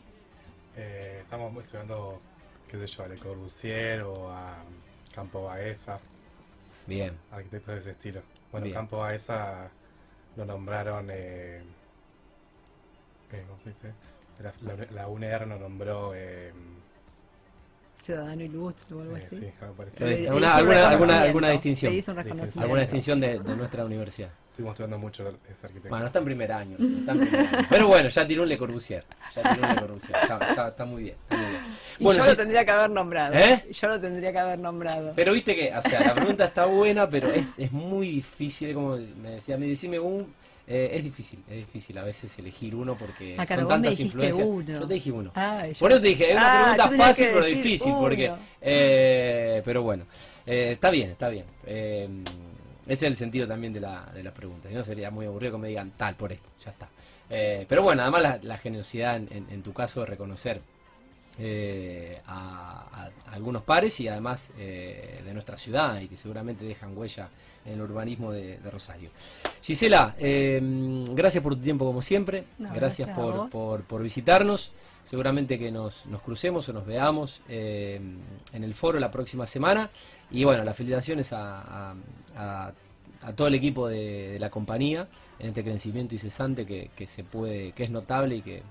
Eh, 0.77 1.19
estamos 1.23 1.53
estudiando, 1.63 2.21
qué 2.69 2.77
sé 2.77 2.87
yo, 2.87 3.03
a 3.03 3.07
Le 3.07 3.17
Corbusier 3.17 4.03
o 4.03 4.31
a 4.31 4.63
Campo 5.13 5.43
Baeza. 5.43 5.99
Bien. 6.91 7.17
Arquitectos 7.31 7.75
de 7.75 7.79
ese 7.79 7.91
estilo. 7.91 8.21
Bueno, 8.51 8.67
Campo 8.73 8.97
Baeza 8.97 9.69
lo 10.35 10.45
nombraron, 10.45 11.07
eh, 11.09 11.61
eh, 13.31 13.43
¿cómo 13.47 13.57
se 13.59 13.69
dice? 13.69 13.93
La, 14.41 14.53
la, 14.91 15.07
UNER 15.07 15.47
lo 15.47 15.57
nombró... 15.57 16.11
Eh, 16.13 16.51
ciudadano 17.97 18.43
ilustre 18.43 18.95
o 18.95 19.01
algo 19.01 19.15
eh, 19.15 19.23
así. 19.25 19.39
Sí, 19.39 19.51
algo 19.61 19.73
parecido. 19.75 20.07
alguna, 20.09 20.55
alguna, 20.89 21.21
alguna, 21.21 21.49
distinción. 21.51 21.93
Alguna 22.57 22.81
distinción 22.81 23.21
de, 23.21 23.39
de, 23.39 23.55
nuestra 23.55 23.85
universidad. 23.85 24.31
Estuvimos 24.61 24.73
estudiando 24.73 24.99
mucho. 24.99 25.89
Bueno, 25.89 26.05
está 26.05 26.19
en 26.19 26.25
primer 26.25 26.51
año. 26.51 26.77
Está 26.79 27.11
en 27.13 27.19
primer 27.19 27.39
año. 27.47 27.67
Pero 27.69 27.87
bueno, 27.87 28.09
ya 28.09 28.27
tiró 28.27 28.43
un 28.43 28.49
Le 28.49 28.57
Corbusier. 28.57 29.03
Ya 29.33 29.41
tiró 29.41 29.67
un 29.67 29.75
Le 29.75 29.81
Corbusier. 29.81 30.17
Está, 30.21 30.37
está, 30.37 30.67
está 30.67 30.85
muy 30.85 31.03
bien. 31.03 31.15
Está 31.23 31.37
muy 31.37 31.49
bien. 31.49 31.63
Y 31.97 32.03
bueno, 32.03 32.23
yo 32.23 32.29
lo 32.29 32.35
tendría 32.35 32.65
que 32.65 32.71
haber 32.71 32.89
nombrado. 32.91 33.33
¿Eh? 33.35 33.65
Yo 33.71 33.87
lo 33.87 33.99
tendría 33.99 34.31
que 34.31 34.39
haber 34.39 34.59
nombrado. 34.59 35.13
Pero 35.15 35.33
viste 35.33 35.55
que, 35.55 35.75
o 35.75 35.81
sea, 35.81 36.01
la 36.01 36.13
pregunta 36.13 36.45
está 36.45 36.65
buena, 36.65 37.09
pero 37.09 37.29
es, 37.29 37.45
es 37.57 37.71
muy 37.71 38.11
difícil, 38.11 38.73
como 38.73 38.97
me 38.97 39.31
decía, 39.31 39.57
me 39.57 39.65
decime 39.65 39.99
un 39.99 40.27
eh, 40.67 40.91
es 40.93 41.03
difícil, 41.03 41.43
es 41.49 41.57
difícil 41.57 41.97
a 41.97 42.03
veces 42.03 42.37
elegir 42.39 42.75
uno 42.75 42.95
porque 42.95 43.35
ah, 43.37 43.45
son 43.45 43.67
tantas 43.67 43.99
influencias. 43.99 44.47
Uno. 44.47 44.79
Yo 44.79 44.87
te 44.87 44.93
dije 44.93 45.11
uno. 45.11 45.31
Ah, 45.35 45.65
Por 45.79 45.91
eso 45.91 46.01
te 46.01 46.07
dije, 46.07 46.29
es 46.29 46.37
una 46.37 46.71
ah, 46.71 46.75
pregunta 46.75 47.05
fácil 47.05 47.27
pero 47.33 47.45
difícil, 47.45 47.93
porque 47.99 48.31
eh, 48.61 49.61
pero 49.65 49.81
bueno, 49.81 50.05
eh, 50.45 50.71
está 50.73 50.89
bien, 50.89 51.09
está 51.09 51.29
bien. 51.29 51.45
Eh, 52.87 52.93
ese 52.93 53.05
es 53.05 53.11
el 53.11 53.17
sentido 53.17 53.47
también 53.47 53.73
de 53.73 53.79
la, 53.79 54.05
de 54.13 54.23
la 54.23 54.31
pregunta. 54.31 54.69
No 54.69 54.83
sería 54.83 55.11
muy 55.11 55.25
aburrido 55.25 55.53
que 55.53 55.57
me 55.59 55.67
digan 55.67 55.91
tal 55.97 56.15
por 56.15 56.31
esto, 56.31 56.49
ya 56.63 56.71
está. 56.71 56.89
pero 57.29 57.83
bueno, 57.83 58.01
además 58.01 58.43
la, 58.43 58.57
generosidad 58.57 59.15
en, 59.15 59.47
en, 59.49 59.63
tu 59.63 59.73
caso 59.73 60.01
de 60.01 60.05
reconocer 60.07 60.61
a, 62.27 63.09
algunos 63.31 63.63
pares 63.63 63.99
y 63.99 64.07
además 64.07 64.51
de 64.57 65.31
nuestra 65.33 65.57
ciudad 65.57 65.99
y 66.01 66.07
que 66.07 66.17
seguramente 66.17 66.65
dejan 66.65 66.97
huella 66.97 67.29
en 67.65 67.73
el 67.73 67.81
urbanismo 67.81 68.31
de, 68.31 68.57
Rosario. 68.71 69.09
Gisela, 69.61 70.15
em, 70.17 71.05
gracias 71.15 71.43
por 71.43 71.55
tu 71.55 71.61
tiempo 71.61 71.85
como 71.85 72.01
siempre, 72.01 72.45
gracias, 72.57 73.09
por, 73.15 73.49
por, 73.83 74.03
visitarnos, 74.03 74.73
seguramente 75.03 75.57
que 75.57 75.71
nos, 75.71 76.05
nos 76.05 76.21
crucemos 76.21 76.67
o 76.69 76.73
nos 76.73 76.85
veamos 76.85 77.41
em, 77.49 78.17
en 78.53 78.63
el 78.63 78.73
foro 78.73 78.99
la 78.99 79.11
próxima 79.11 79.45
semana. 79.47 79.89
Y 80.29 80.43
bueno, 80.43 80.63
las 80.63 80.75
felicitaciones 80.75 81.33
a, 81.33 81.93
a, 82.35 82.73
todo 83.35 83.47
el 83.47 83.55
equipo 83.55 83.87
de, 83.87 84.37
la 84.39 84.49
compañía 84.49 85.07
en 85.39 85.49
este 85.49 85.63
crecimiento 85.63 86.15
incesante 86.15 86.65
que, 86.65 86.89
que 86.95 87.05
se 87.05 87.23
puede, 87.23 87.71
que 87.73 87.83
es 87.83 87.91
notable 87.91 88.37
y 88.37 88.41
que 88.41 88.63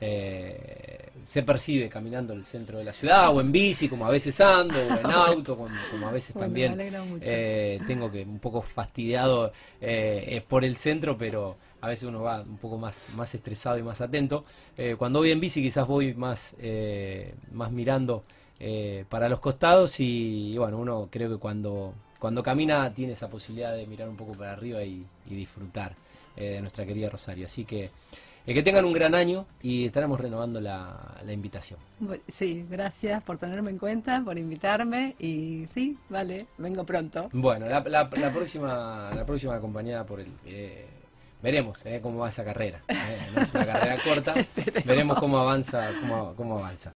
eh, 0.00 1.08
se 1.24 1.42
percibe 1.42 1.88
caminando 1.88 2.32
el 2.32 2.44
centro 2.44 2.78
de 2.78 2.84
la 2.84 2.92
ciudad 2.92 3.34
o 3.34 3.40
en 3.40 3.50
bici 3.50 3.88
como 3.88 4.06
a 4.06 4.10
veces 4.10 4.40
ando 4.40 4.78
o 4.78 4.96
en 4.96 5.06
auto 5.06 5.56
como, 5.56 6.06
a 6.06 6.12
veces 6.12 6.36
también 6.36 6.76
eh, 7.20 7.80
tengo 7.84 8.08
que 8.08 8.22
un 8.22 8.38
poco 8.38 8.62
fastidiado 8.62 9.52
eh, 9.80 10.40
por 10.46 10.64
el 10.64 10.76
centro 10.76 11.18
pero 11.18 11.56
a 11.80 11.88
veces 11.88 12.08
uno 12.08 12.22
va 12.22 12.42
un 12.42 12.58
poco 12.58 12.78
más 12.78 13.06
más 13.14 13.34
estresado 13.34 13.78
y 13.78 13.82
más 13.82 14.00
atento 14.00 14.44
cuando 14.98 15.20
voy 15.20 15.30
en 15.30 15.40
bici 15.40 15.62
quizás 15.62 15.86
voy 15.86 16.14
más 16.14 16.56
más 17.52 17.70
mirando 17.72 18.22
para 19.08 19.28
los 19.28 19.40
costados 19.40 20.00
y, 20.00 20.56
bueno 20.58 20.78
uno 20.78 21.08
creo 21.10 21.30
que 21.30 21.36
cuando 21.36 21.94
cuando 22.18 22.42
camina 22.42 22.92
tiene 22.92 23.12
esa 23.12 23.28
posibilidad 23.28 23.74
de 23.74 23.86
mirar 23.86 24.08
un 24.08 24.16
poco 24.16 24.32
para 24.32 24.52
arriba 24.52 24.82
y, 24.82 25.06
y 25.26 25.34
disfrutar 25.34 25.94
de 26.36 26.60
nuestra 26.60 26.84
querida 26.84 27.08
Rosario 27.10 27.46
así 27.46 27.64
que 27.64 27.90
eh, 28.48 28.54
que 28.54 28.62
tengan 28.62 28.86
un 28.86 28.94
gran 28.94 29.14
año 29.14 29.44
y 29.62 29.84
estaremos 29.84 30.18
renovando 30.18 30.58
la, 30.58 31.20
invitación. 31.28 31.78
Sí, 32.28 32.64
gracias 32.70 33.22
por 33.22 33.36
tenerme 33.36 33.70
en 33.70 33.76
cuenta, 33.76 34.22
por 34.24 34.38
invitarme 34.38 35.14
y 35.18 35.66
sí, 35.66 35.98
vale, 36.08 36.46
vengo 36.56 36.82
pronto. 36.84 37.28
Bueno, 37.34 37.66
la, 37.68 38.08
próxima 38.08 39.10
la 39.14 39.26
próxima 39.26 39.54
acompañada 39.56 40.06
por 40.06 40.20
el... 40.20 40.28
Eh, 40.46 40.86
veremos 41.42 41.84
eh, 41.86 42.00
cómo 42.02 42.18
va 42.18 42.28
esa 42.28 42.44
carrera. 42.44 42.82
no 43.34 43.42
es 43.42 43.54
una 43.54 43.66
carrera 43.72 43.98
corta, 44.02 44.34
veremos 44.84 45.18
cómo 45.18 45.38
avanza, 45.38 45.90
cómo, 46.00 46.34
cómo 46.34 46.58
avanza. 46.58 46.94